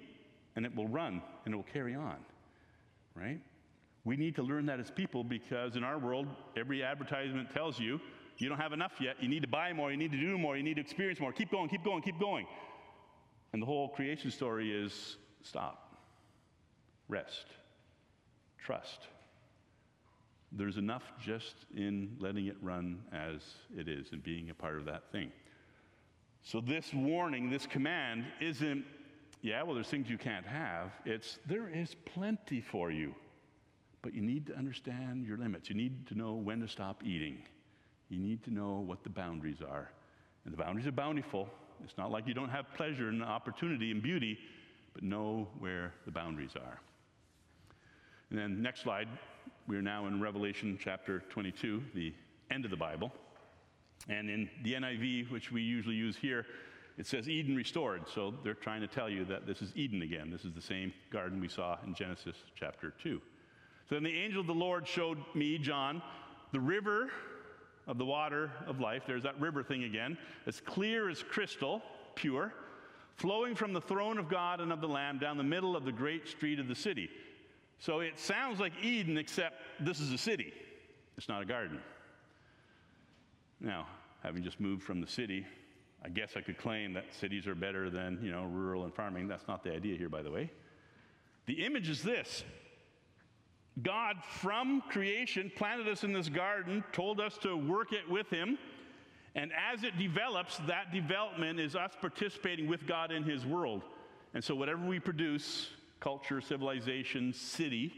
and 0.57 0.67
it 0.67 0.75
will 0.75 0.89
run 0.89 1.23
and 1.45 1.55
it 1.55 1.57
will 1.57 1.67
carry 1.73 1.95
on, 1.95 2.17
right? 3.15 3.41
We 4.05 4.17
need 4.17 4.35
to 4.37 4.43
learn 4.43 4.67
that 4.67 4.81
as 4.81 4.91
people 4.91 5.25
because 5.25 5.77
in 5.77 5.85
our 5.85 5.99
world, 5.99 6.27
every 6.57 6.83
advertisement 6.83 7.51
tells 7.53 7.79
you 7.79 8.01
you 8.39 8.49
don't 8.49 8.59
have 8.59 8.73
enough 8.73 8.93
yet. 9.01 9.17
You 9.21 9.29
need 9.29 9.43
to 9.43 9.49
buy 9.49 9.73
more. 9.73 9.91
You 9.91 9.97
need 9.97 10.13
to 10.13 10.21
do 10.21 10.37
more. 10.37 10.57
You 10.57 10.63
need 10.63 10.75
to 10.75 10.81
experience 10.81 11.21
more. 11.21 11.33
Keep 11.33 11.51
going, 11.51 11.69
keep 11.69 11.85
going, 11.85 12.03
keep 12.03 12.19
going. 12.19 12.47
And 13.53 13.63
the 13.63 13.67
whole 13.67 13.89
creation 13.89 14.31
story 14.31 14.73
is 14.73 15.17
stop, 15.43 15.97
rest, 17.09 17.47
trust. 18.65 19.07
There's 20.51 20.77
enough 20.77 21.03
just 21.21 21.55
in 21.77 22.17
letting 22.19 22.47
it 22.47 22.57
run 22.63 23.03
as 23.13 23.43
it 23.77 23.89
is 23.89 24.13
and 24.13 24.23
being 24.23 24.51
a 24.51 24.55
part 24.55 24.77
of 24.77 24.85
that 24.87 25.11
thing. 25.13 25.31
So, 26.43 26.61
this 26.61 26.93
warning, 26.93 27.51
this 27.51 27.67
command 27.67 28.25
isn't, 28.41 28.85
yeah, 29.43 29.63
well, 29.63 29.75
there's 29.75 29.89
things 29.89 30.09
you 30.09 30.19
can't 30.19 30.47
have. 30.47 30.91
It's, 31.05 31.39
there 31.47 31.69
is 31.69 31.95
plenty 32.05 32.61
for 32.61 32.91
you. 32.91 33.15
But 34.03 34.15
you 34.15 34.21
need 34.21 34.47
to 34.49 34.55
understand 34.55 35.27
your 35.27 35.39
limits. 35.39 35.71
You 35.71 35.75
need 35.75 36.07
to 36.09 36.15
know 36.15 36.35
when 36.35 36.61
to 36.61 36.69
stop 36.69 37.03
eating. 37.05 37.39
You 38.11 38.19
need 38.19 38.45
to 38.45 38.53
know 38.53 38.85
what 38.87 39.03
the 39.03 39.09
boundaries 39.09 39.63
are. 39.67 39.91
And 40.45 40.53
the 40.53 40.59
boundaries 40.59 40.87
are 40.87 40.93
bountiful. 40.93 41.49
It's 41.83 41.97
not 41.97 42.11
like 42.11 42.29
you 42.29 42.35
don't 42.35 42.51
have 42.51 42.67
pleasure 42.75 43.09
and 43.09 43.23
opportunity 43.25 43.91
and 43.91 44.03
beauty, 44.03 44.39
but 44.93 45.03
know 45.03 45.49
where 45.59 45.95
the 46.05 46.11
boundaries 46.11 46.53
are. 46.55 46.81
And 48.31 48.39
then, 48.39 48.63
next 48.63 48.83
slide, 48.83 49.09
we 49.67 49.77
are 49.77 49.83
now 49.83 50.07
in 50.07 50.21
Revelation 50.21 50.79
chapter 50.81 51.21
22, 51.31 51.83
the 51.95 52.13
end 52.51 52.65
of 52.65 52.71
the 52.71 52.77
Bible. 52.77 53.13
And 54.09 54.29
in 54.29 54.51
the 54.63 54.75
NIV, 54.75 55.31
which 55.31 55.51
we 55.51 55.63
usually 55.63 55.95
use 55.95 56.17
here, 56.17 56.47
it 56.99 57.07
says 57.07 57.29
Eden 57.29 57.57
restored. 57.57 58.03
So 58.13 58.35
they're 58.45 58.55
trying 58.55 58.81
to 58.81 58.87
tell 58.87 59.09
you 59.09 59.25
that 59.27 59.47
this 59.47 59.63
is 59.63 59.73
Eden 59.75 60.03
again. 60.03 60.31
This 60.31 60.45
is 60.45 60.53
the 60.53 60.63
same 60.63 60.93
garden 61.11 61.41
we 61.41 61.49
saw 61.49 61.79
in 61.87 61.95
Genesis 61.95 62.37
chapter 62.55 62.93
2. 63.03 63.21
So 63.89 63.95
then 63.95 64.05
the 64.05 64.17
angel 64.17 64.41
of 64.41 64.47
the 64.47 64.55
Lord 64.55 64.87
showed 64.87 65.19
me, 65.35 65.59
John, 65.59 66.03
the 66.53 66.61
river 66.61 67.11
of 67.87 67.99
the 67.99 68.05
water 68.05 68.51
of 68.67 68.81
life. 68.81 69.03
There's 69.07 69.25
that 69.25 69.39
river 69.41 69.63
thing 69.63 69.85
again, 69.85 70.17
as 70.47 70.61
clear 70.61 71.11
as 71.11 71.23
crystal, 71.23 71.83
pure, 72.15 72.53
flowing 73.17 73.55
from 73.55 73.73
the 73.73 73.81
throne 73.81 74.19
of 74.19 74.29
God 74.29 74.61
and 74.61 74.73
of 74.73 74.81
the 74.81 74.89
Lamb 74.89 75.19
down 75.19 75.37
the 75.37 75.45
middle 75.45 75.77
of 75.77 75.85
the 75.85 75.93
great 75.93 76.29
street 76.29 76.59
of 76.59 76.69
the 76.69 76.75
city. 76.75 77.11
So 77.79 78.01
it 78.01 78.19
sounds 78.19 78.61
like 78.61 78.73
Eden, 78.83 79.19
except 79.19 79.57
this 79.81 80.01
is 80.01 80.13
a 80.13 80.19
city, 80.19 80.53
it's 81.17 81.29
not 81.29 81.43
a 81.43 81.45
garden. 81.45 81.81
Now, 83.61 83.87
having 84.23 84.43
just 84.43 84.61
moved 84.61 84.83
from 84.83 85.01
the 85.01 85.07
city, 85.07 85.47
I 86.05 86.09
guess 86.09 86.33
I 86.37 86.41
could 86.41 86.59
claim 86.59 86.93
that 86.95 87.15
cities 87.15 87.47
are 87.47 87.55
better 87.55 87.89
than, 87.89 88.19
you 88.23 88.31
know, 88.31 88.45
rural 88.45 88.85
and 88.85 88.95
farming. 88.95 89.27
That's 89.27 89.49
not 89.49 89.65
the 89.65 89.73
idea 89.73 89.97
here, 89.97 90.09
by 90.09 90.23
the 90.23 90.31
way. 90.31 90.51
The 91.47 91.65
image 91.65 91.89
is 91.89 92.03
this 92.03 92.45
God, 93.83 94.17
from 94.23 94.83
creation, 94.89 95.51
planted 95.57 95.89
us 95.89 96.05
in 96.05 96.13
this 96.13 96.29
garden, 96.29 96.85
told 96.93 97.21
us 97.21 97.39
to 97.39 97.57
work 97.57 97.93
it 97.93 98.09
with 98.09 98.29
Him. 98.31 98.59
And 99.35 99.51
as 99.53 99.83
it 99.83 99.99
develops, 99.99 100.59
that 100.67 100.93
development 100.93 101.59
is 101.59 101.75
us 101.75 101.93
participating 102.01 102.69
with 102.69 102.87
God 102.87 103.11
in 103.11 103.25
His 103.25 103.45
world. 103.45 103.83
And 104.33 104.45
so, 104.45 104.55
whatever 104.55 104.85
we 104.87 105.01
produce 105.01 105.71
culture, 106.05 106.41
civilization, 106.43 107.33
city 107.33 107.91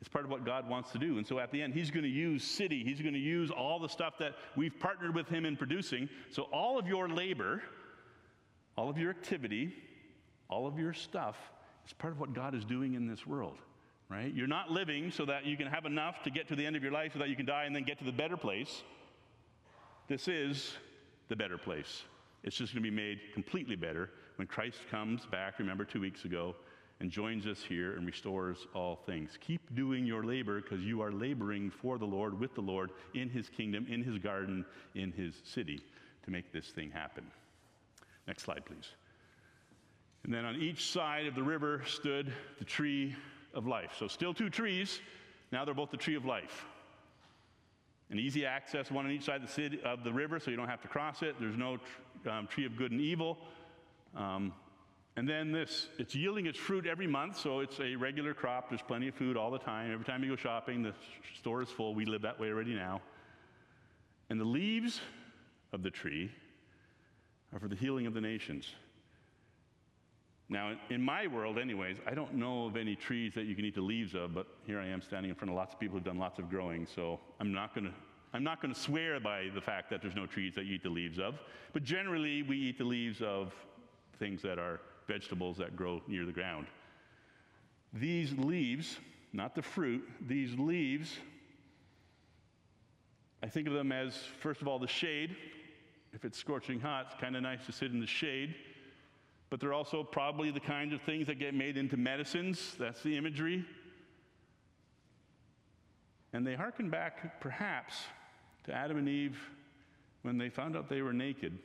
It's 0.00 0.08
part 0.08 0.24
of 0.24 0.30
what 0.30 0.44
God 0.44 0.68
wants 0.68 0.90
to 0.92 0.98
do. 0.98 1.16
And 1.18 1.26
so 1.26 1.38
at 1.38 1.50
the 1.52 1.62
end, 1.62 1.74
He's 1.74 1.90
going 1.90 2.04
to 2.04 2.08
use 2.08 2.44
city. 2.44 2.82
He's 2.84 3.00
going 3.00 3.14
to 3.14 3.20
use 3.20 3.50
all 3.50 3.78
the 3.78 3.88
stuff 3.88 4.14
that 4.18 4.34
we've 4.56 4.78
partnered 4.78 5.14
with 5.14 5.28
Him 5.28 5.44
in 5.44 5.56
producing. 5.56 6.08
So 6.30 6.42
all 6.44 6.78
of 6.78 6.86
your 6.86 7.08
labor, 7.08 7.62
all 8.76 8.88
of 8.88 8.98
your 8.98 9.10
activity, 9.10 9.74
all 10.48 10.66
of 10.66 10.78
your 10.78 10.92
stuff 10.92 11.36
is 11.86 11.92
part 11.92 12.12
of 12.12 12.20
what 12.20 12.34
God 12.34 12.54
is 12.54 12.64
doing 12.64 12.94
in 12.94 13.06
this 13.06 13.26
world, 13.26 13.58
right? 14.08 14.32
You're 14.34 14.46
not 14.46 14.70
living 14.70 15.10
so 15.10 15.24
that 15.26 15.46
you 15.46 15.56
can 15.56 15.66
have 15.66 15.86
enough 15.86 16.22
to 16.24 16.30
get 16.30 16.48
to 16.48 16.56
the 16.56 16.64
end 16.64 16.76
of 16.76 16.82
your 16.82 16.92
life 16.92 17.12
so 17.14 17.18
that 17.18 17.28
you 17.28 17.36
can 17.36 17.46
die 17.46 17.64
and 17.64 17.74
then 17.74 17.84
get 17.84 17.98
to 17.98 18.04
the 18.04 18.12
better 18.12 18.36
place. 18.36 18.82
This 20.08 20.28
is 20.28 20.74
the 21.28 21.36
better 21.36 21.58
place. 21.58 22.04
It's 22.44 22.56
just 22.56 22.74
going 22.74 22.84
to 22.84 22.90
be 22.90 22.96
made 22.96 23.18
completely 23.34 23.76
better 23.76 24.10
when 24.36 24.46
Christ 24.46 24.78
comes 24.90 25.26
back, 25.26 25.58
remember 25.58 25.84
two 25.84 26.00
weeks 26.00 26.24
ago, 26.24 26.54
and 27.00 27.10
joins 27.10 27.46
us 27.46 27.62
here 27.62 27.94
and 27.96 28.06
restores 28.06 28.66
all 28.74 28.96
things. 29.06 29.38
Keep 29.40 29.74
doing 29.74 30.06
your 30.06 30.24
labor 30.24 30.62
because 30.62 30.82
you 30.82 31.02
are 31.02 31.12
laboring 31.12 31.70
for 31.70 31.98
the 31.98 32.06
Lord, 32.06 32.38
with 32.38 32.54
the 32.54 32.62
Lord, 32.62 32.90
in 33.14 33.28
his 33.28 33.48
kingdom, 33.48 33.86
in 33.88 34.02
his 34.02 34.18
garden, 34.18 34.64
in 34.94 35.12
his 35.12 35.34
city 35.44 35.80
to 36.24 36.30
make 36.30 36.52
this 36.52 36.68
thing 36.68 36.90
happen. 36.90 37.24
Next 38.26 38.44
slide, 38.44 38.64
please. 38.64 38.88
And 40.24 40.32
then 40.32 40.44
on 40.44 40.56
each 40.56 40.90
side 40.90 41.26
of 41.26 41.34
the 41.34 41.42
river 41.42 41.82
stood 41.86 42.32
the 42.58 42.64
tree 42.64 43.14
of 43.54 43.66
life. 43.66 43.92
So, 43.98 44.08
still 44.08 44.34
two 44.34 44.50
trees. 44.50 45.00
Now 45.52 45.64
they're 45.64 45.74
both 45.74 45.90
the 45.90 45.96
tree 45.96 46.16
of 46.16 46.24
life. 46.24 46.64
An 48.10 48.18
easy 48.18 48.46
access, 48.46 48.90
one 48.90 49.04
on 49.04 49.12
each 49.12 49.24
side 49.24 49.36
of 49.36 49.48
the, 49.48 49.52
city, 49.52 49.80
of 49.84 50.04
the 50.04 50.12
river, 50.12 50.40
so 50.40 50.50
you 50.50 50.56
don't 50.56 50.68
have 50.68 50.82
to 50.82 50.88
cross 50.88 51.22
it. 51.22 51.36
There's 51.38 51.56
no 51.56 51.78
tr- 52.22 52.30
um, 52.30 52.46
tree 52.46 52.64
of 52.66 52.76
good 52.76 52.92
and 52.92 53.00
evil. 53.00 53.38
Um, 54.16 54.52
and 55.16 55.28
then 55.28 55.50
this, 55.50 55.88
it's 55.98 56.14
yielding 56.14 56.46
its 56.46 56.58
fruit 56.58 56.86
every 56.86 57.06
month, 57.06 57.38
so 57.38 57.60
it's 57.60 57.80
a 57.80 57.96
regular 57.96 58.34
crop. 58.34 58.68
There's 58.68 58.82
plenty 58.82 59.08
of 59.08 59.14
food 59.14 59.36
all 59.36 59.50
the 59.50 59.58
time. 59.58 59.92
Every 59.92 60.04
time 60.04 60.22
you 60.22 60.30
go 60.30 60.36
shopping, 60.36 60.82
the 60.82 60.92
store 61.38 61.62
is 61.62 61.70
full. 61.70 61.94
We 61.94 62.04
live 62.04 62.22
that 62.22 62.38
way 62.38 62.48
already 62.48 62.74
now. 62.74 63.00
And 64.28 64.40
the 64.40 64.44
leaves 64.44 65.00
of 65.72 65.82
the 65.82 65.90
tree 65.90 66.30
are 67.52 67.58
for 67.58 67.68
the 67.68 67.76
healing 67.76 68.06
of 68.06 68.12
the 68.12 68.20
nations. 68.20 68.68
Now, 70.48 70.74
in 70.90 71.02
my 71.02 71.26
world, 71.26 71.58
anyways, 71.58 71.96
I 72.06 72.14
don't 72.14 72.34
know 72.34 72.66
of 72.66 72.76
any 72.76 72.94
trees 72.94 73.34
that 73.34 73.46
you 73.46 73.56
can 73.56 73.64
eat 73.64 73.74
the 73.74 73.80
leaves 73.80 74.14
of, 74.14 74.34
but 74.34 74.46
here 74.64 74.78
I 74.78 74.86
am 74.86 75.00
standing 75.00 75.30
in 75.30 75.34
front 75.34 75.50
of 75.50 75.56
lots 75.56 75.74
of 75.74 75.80
people 75.80 75.96
who've 75.96 76.04
done 76.04 76.18
lots 76.18 76.38
of 76.38 76.48
growing, 76.48 76.86
so 76.86 77.18
I'm 77.40 77.52
not 77.52 77.74
going 77.74 77.86
to. 77.86 77.92
I'm 78.34 78.44
not 78.44 78.60
going 78.60 78.74
to 78.74 78.78
swear 78.78 79.18
by 79.18 79.48
the 79.54 79.62
fact 79.62 79.88
that 79.88 80.02
there's 80.02 80.16
no 80.16 80.26
trees 80.26 80.54
that 80.56 80.66
you 80.66 80.74
eat 80.74 80.82
the 80.82 80.90
leaves 80.90 81.18
of, 81.18 81.38
but 81.72 81.84
generally 81.84 82.42
we 82.42 82.58
eat 82.58 82.76
the 82.76 82.84
leaves 82.84 83.22
of 83.22 83.54
things 84.18 84.42
that 84.42 84.58
are 84.58 84.80
vegetables 85.06 85.56
that 85.58 85.76
grow 85.76 86.02
near 86.06 86.24
the 86.24 86.32
ground. 86.32 86.66
These 87.92 88.32
leaves, 88.32 88.98
not 89.32 89.54
the 89.54 89.62
fruit, 89.62 90.06
these 90.20 90.58
leaves, 90.58 91.16
I 93.42 93.48
think 93.48 93.68
of 93.68 93.74
them 93.74 93.92
as, 93.92 94.16
first 94.40 94.62
of 94.62 94.68
all, 94.68 94.78
the 94.78 94.88
shade. 94.88 95.36
If 96.12 96.24
it's 96.24 96.38
scorching 96.38 96.80
hot, 96.80 97.08
it's 97.10 97.20
kind 97.20 97.36
of 97.36 97.42
nice 97.42 97.64
to 97.66 97.72
sit 97.72 97.92
in 97.92 98.00
the 98.00 98.06
shade 98.06 98.54
but 99.48 99.60
they're 99.60 99.72
also 99.72 100.02
probably 100.02 100.50
the 100.50 100.60
kinds 100.60 100.92
of 100.92 101.00
things 101.02 101.26
that 101.28 101.38
get 101.38 101.54
made 101.54 101.76
into 101.76 101.96
medicines. 101.96 102.74
That's 102.78 103.02
the 103.02 103.16
imagery. 103.16 103.64
And 106.32 106.46
they 106.46 106.54
hearken 106.54 106.90
back, 106.90 107.40
perhaps, 107.40 107.94
to 108.64 108.74
Adam 108.74 108.98
and 108.98 109.08
Eve 109.08 109.38
when 110.22 110.36
they 110.36 110.48
found 110.48 110.76
out 110.76 110.88
they 110.88 111.02
were 111.02 111.12
naked, 111.12 111.58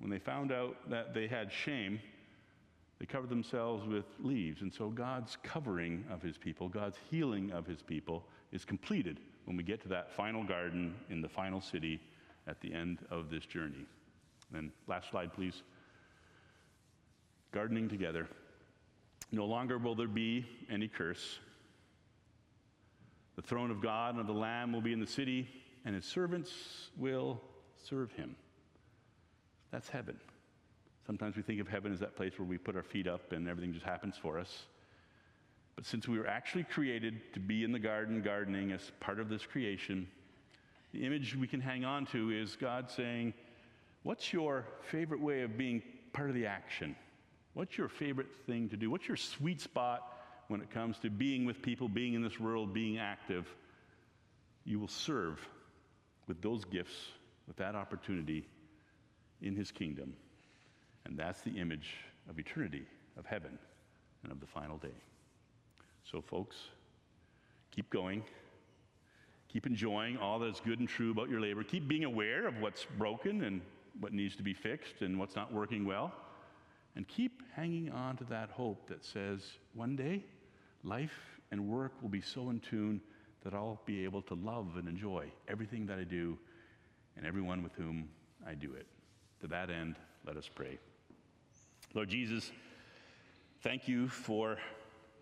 when 0.00 0.10
they 0.10 0.18
found 0.18 0.52
out 0.52 0.76
that 0.90 1.14
they 1.14 1.26
had 1.26 1.52
shame. 1.52 2.00
They 2.98 3.06
covered 3.06 3.30
themselves 3.30 3.86
with 3.86 4.06
leaves. 4.18 4.62
And 4.62 4.72
so 4.72 4.88
God's 4.88 5.36
covering 5.42 6.04
of 6.10 6.20
his 6.22 6.36
people, 6.36 6.68
God's 6.68 6.98
healing 7.10 7.52
of 7.52 7.66
his 7.66 7.82
people, 7.82 8.24
is 8.52 8.64
completed 8.64 9.20
when 9.44 9.56
we 9.56 9.62
get 9.62 9.80
to 9.82 9.88
that 9.88 10.10
final 10.12 10.42
garden 10.42 10.94
in 11.10 11.22
the 11.22 11.28
final 11.28 11.60
city 11.60 12.00
at 12.46 12.60
the 12.60 12.72
end 12.72 12.98
of 13.10 13.30
this 13.30 13.44
journey. 13.44 13.86
And 14.54 14.70
last 14.86 15.10
slide, 15.10 15.32
please 15.32 15.62
gardening 17.52 17.88
together. 17.88 18.26
No 19.30 19.46
longer 19.46 19.78
will 19.78 19.94
there 19.94 20.08
be 20.08 20.46
any 20.70 20.88
curse. 20.88 21.38
The 23.36 23.42
throne 23.42 23.70
of 23.70 23.80
God 23.80 24.14
and 24.14 24.20
of 24.20 24.26
the 24.26 24.32
Lamb 24.32 24.72
will 24.72 24.80
be 24.80 24.92
in 24.92 25.00
the 25.00 25.06
city, 25.06 25.48
and 25.84 25.94
his 25.94 26.04
servants 26.04 26.90
will 26.96 27.40
serve 27.76 28.10
him. 28.12 28.34
That's 29.70 29.88
heaven. 29.88 30.18
Sometimes 31.06 31.36
we 31.36 31.42
think 31.42 31.60
of 31.60 31.68
heaven 31.68 31.92
as 31.92 32.00
that 32.00 32.16
place 32.16 32.38
where 32.38 32.46
we 32.46 32.58
put 32.58 32.76
our 32.76 32.82
feet 32.82 33.06
up 33.06 33.32
and 33.32 33.48
everything 33.48 33.72
just 33.72 33.84
happens 33.84 34.16
for 34.20 34.38
us. 34.38 34.64
But 35.74 35.86
since 35.86 36.08
we 36.08 36.18
were 36.18 36.26
actually 36.26 36.64
created 36.64 37.32
to 37.34 37.40
be 37.40 37.64
in 37.64 37.72
the 37.72 37.78
garden, 37.78 38.20
gardening 38.20 38.72
as 38.72 38.90
part 39.00 39.20
of 39.20 39.28
this 39.28 39.46
creation, 39.46 40.06
the 40.92 41.04
image 41.04 41.36
we 41.36 41.46
can 41.46 41.60
hang 41.60 41.84
on 41.84 42.06
to 42.06 42.30
is 42.30 42.56
God 42.56 42.90
saying, 42.90 43.32
What's 44.02 44.32
your 44.32 44.64
favorite 44.82 45.20
way 45.20 45.42
of 45.42 45.58
being 45.58 45.82
part 46.12 46.28
of 46.28 46.34
the 46.34 46.46
action? 46.46 46.96
What's 47.54 47.76
your 47.76 47.88
favorite 47.88 48.28
thing 48.46 48.68
to 48.70 48.76
do? 48.76 48.90
What's 48.90 49.08
your 49.08 49.16
sweet 49.16 49.60
spot 49.60 50.18
when 50.48 50.60
it 50.60 50.70
comes 50.70 50.98
to 51.00 51.10
being 51.10 51.44
with 51.44 51.60
people, 51.62 51.88
being 51.88 52.14
in 52.14 52.22
this 52.22 52.38
world, 52.38 52.72
being 52.72 52.98
active? 52.98 53.46
You 54.64 54.78
will 54.78 54.88
serve 54.88 55.46
with 56.26 56.40
those 56.42 56.64
gifts, 56.64 56.94
with 57.46 57.56
that 57.56 57.74
opportunity 57.74 58.46
in 59.42 59.54
His 59.56 59.70
kingdom. 59.70 60.14
And 61.04 61.16
that's 61.16 61.40
the 61.42 61.50
image 61.58 61.94
of 62.28 62.38
eternity, 62.38 62.86
of 63.16 63.26
heaven, 63.26 63.58
and 64.22 64.32
of 64.32 64.40
the 64.40 64.46
final 64.46 64.76
day. 64.78 64.88
So, 66.10 66.20
folks, 66.20 66.56
keep 67.70 67.90
going. 67.90 68.22
Keep 69.48 69.66
enjoying 69.66 70.18
all 70.18 70.38
that's 70.38 70.60
good 70.60 70.78
and 70.78 70.88
true 70.88 71.10
about 71.10 71.30
your 71.30 71.40
labor. 71.40 71.62
Keep 71.62 71.88
being 71.88 72.04
aware 72.04 72.46
of 72.46 72.58
what's 72.60 72.86
broken 72.98 73.44
and 73.44 73.62
what 74.00 74.12
needs 74.12 74.36
to 74.36 74.42
be 74.42 74.52
fixed 74.52 75.00
and 75.00 75.18
what's 75.18 75.34
not 75.34 75.52
working 75.52 75.86
well. 75.86 76.12
And 76.96 77.06
keep 77.08 77.42
hanging 77.54 77.90
on 77.90 78.16
to 78.18 78.24
that 78.24 78.50
hope 78.50 78.88
that 78.88 79.04
says 79.04 79.42
one 79.74 79.96
day 79.96 80.24
life 80.84 81.14
and 81.50 81.68
work 81.68 81.92
will 82.02 82.08
be 82.08 82.20
so 82.20 82.50
in 82.50 82.60
tune 82.60 83.00
that 83.42 83.54
I'll 83.54 83.80
be 83.86 84.04
able 84.04 84.22
to 84.22 84.34
love 84.34 84.76
and 84.76 84.88
enjoy 84.88 85.30
everything 85.48 85.86
that 85.86 85.98
I 85.98 86.04
do 86.04 86.36
and 87.16 87.24
everyone 87.24 87.62
with 87.62 87.72
whom 87.74 88.08
I 88.46 88.54
do 88.54 88.74
it. 88.74 88.86
To 89.40 89.46
that 89.48 89.70
end, 89.70 89.96
let 90.26 90.36
us 90.36 90.48
pray. 90.52 90.78
Lord 91.94 92.08
Jesus, 92.08 92.50
thank 93.62 93.88
you 93.88 94.08
for 94.08 94.58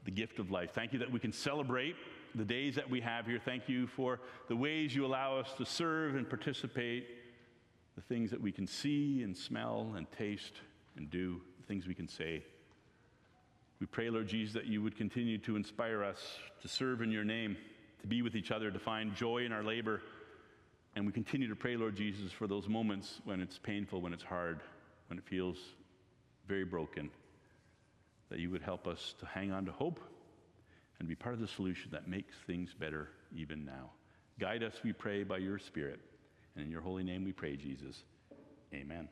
the 0.05 0.11
gift 0.11 0.39
of 0.39 0.51
life. 0.51 0.71
Thank 0.73 0.93
you 0.93 0.99
that 1.01 1.11
we 1.11 1.19
can 1.19 1.33
celebrate 1.33 1.97
the 2.35 2.45
days 2.45 2.75
that 2.75 2.89
we 2.89 3.01
have 3.01 3.27
here. 3.27 3.41
Thank 3.43 3.69
you 3.69 3.87
for 3.87 4.21
the 4.49 4.57
ways 4.57 4.95
you 4.95 5.05
allow 5.07 5.37
us 5.37 5.53
to 5.59 5.65
serve 5.65 6.17
and 6.17 6.29
participate, 6.29 7.07
the 7.95 8.03
things 8.03 8.31
that 8.31 8.41
we 8.41 8.53
can 8.53 8.67
see 8.67 9.23
and 9.23 9.37
smell 9.37 9.95
and 9.97 10.11
taste 10.13 10.55
and 10.97 11.11
do 11.11 11.41
the 11.59 11.67
things 11.67 11.87
we 11.87 11.95
can 11.95 12.09
say. 12.09 12.43
We 13.81 13.87
pray, 13.87 14.09
Lord 14.09 14.29
Jesus, 14.29 14.55
that 14.55 14.67
you 14.67 14.83
would 14.83 14.97
continue 14.97 15.39
to 15.39 15.57
inspire 15.57 16.03
us 16.03 16.39
to 16.63 16.69
serve 16.69 17.03
in 17.03 17.11
your 17.11 17.25
name, 17.25 17.57
to 18.01 18.07
be 18.07 18.23
with 18.23 18.35
each 18.35 18.51
other, 18.51 18.71
to 18.71 18.79
find 18.79 19.15
joy 19.15 19.45
in 19.45 19.53
our 19.53 19.63
labor. 19.63 20.01
And 20.97 21.05
we 21.05 21.13
continue 21.13 21.47
to 21.49 21.55
pray, 21.55 21.77
Lord 21.77 21.95
Jesus, 21.95 22.33
for 22.33 22.47
those 22.47 22.69
moments 22.69 23.21
when 23.25 23.43
it's 23.43 23.59
painful, 23.59 24.01
when 24.01 24.15
it's 24.15 24.23
hard, 24.23 24.61
when 25.09 25.19
it 25.19 25.25
feels 25.27 25.59
very 26.49 26.65
broken, 26.65 27.11
that 28.31 28.39
you 28.39 28.49
would 28.49 28.63
help 28.63 28.87
us 28.87 29.15
to 29.21 29.27
hang 29.27 29.53
on 29.53 29.67
to 29.67 29.73
hope 29.73 30.01
and 30.99 31.07
be 31.07 31.15
part 31.15 31.35
of 31.35 31.41
the 31.43 31.49
solution 31.49 31.91
that 31.93 32.09
makes 32.09 32.35
things 32.47 32.73
better 32.73 33.11
even 33.37 33.67
now. 33.67 33.91
Guide 34.41 34.63
us, 34.63 34.73
we 34.83 34.95
pray, 34.95 35.23
by 35.23 35.37
your 35.37 35.59
Spirit. 35.59 36.01
And 36.55 36.65
in 36.65 36.71
your 36.71 36.81
holy 36.81 37.05
name 37.05 37.25
we 37.25 37.33
pray, 37.33 37.57
Jesus. 37.57 38.03
Amen. 38.73 39.07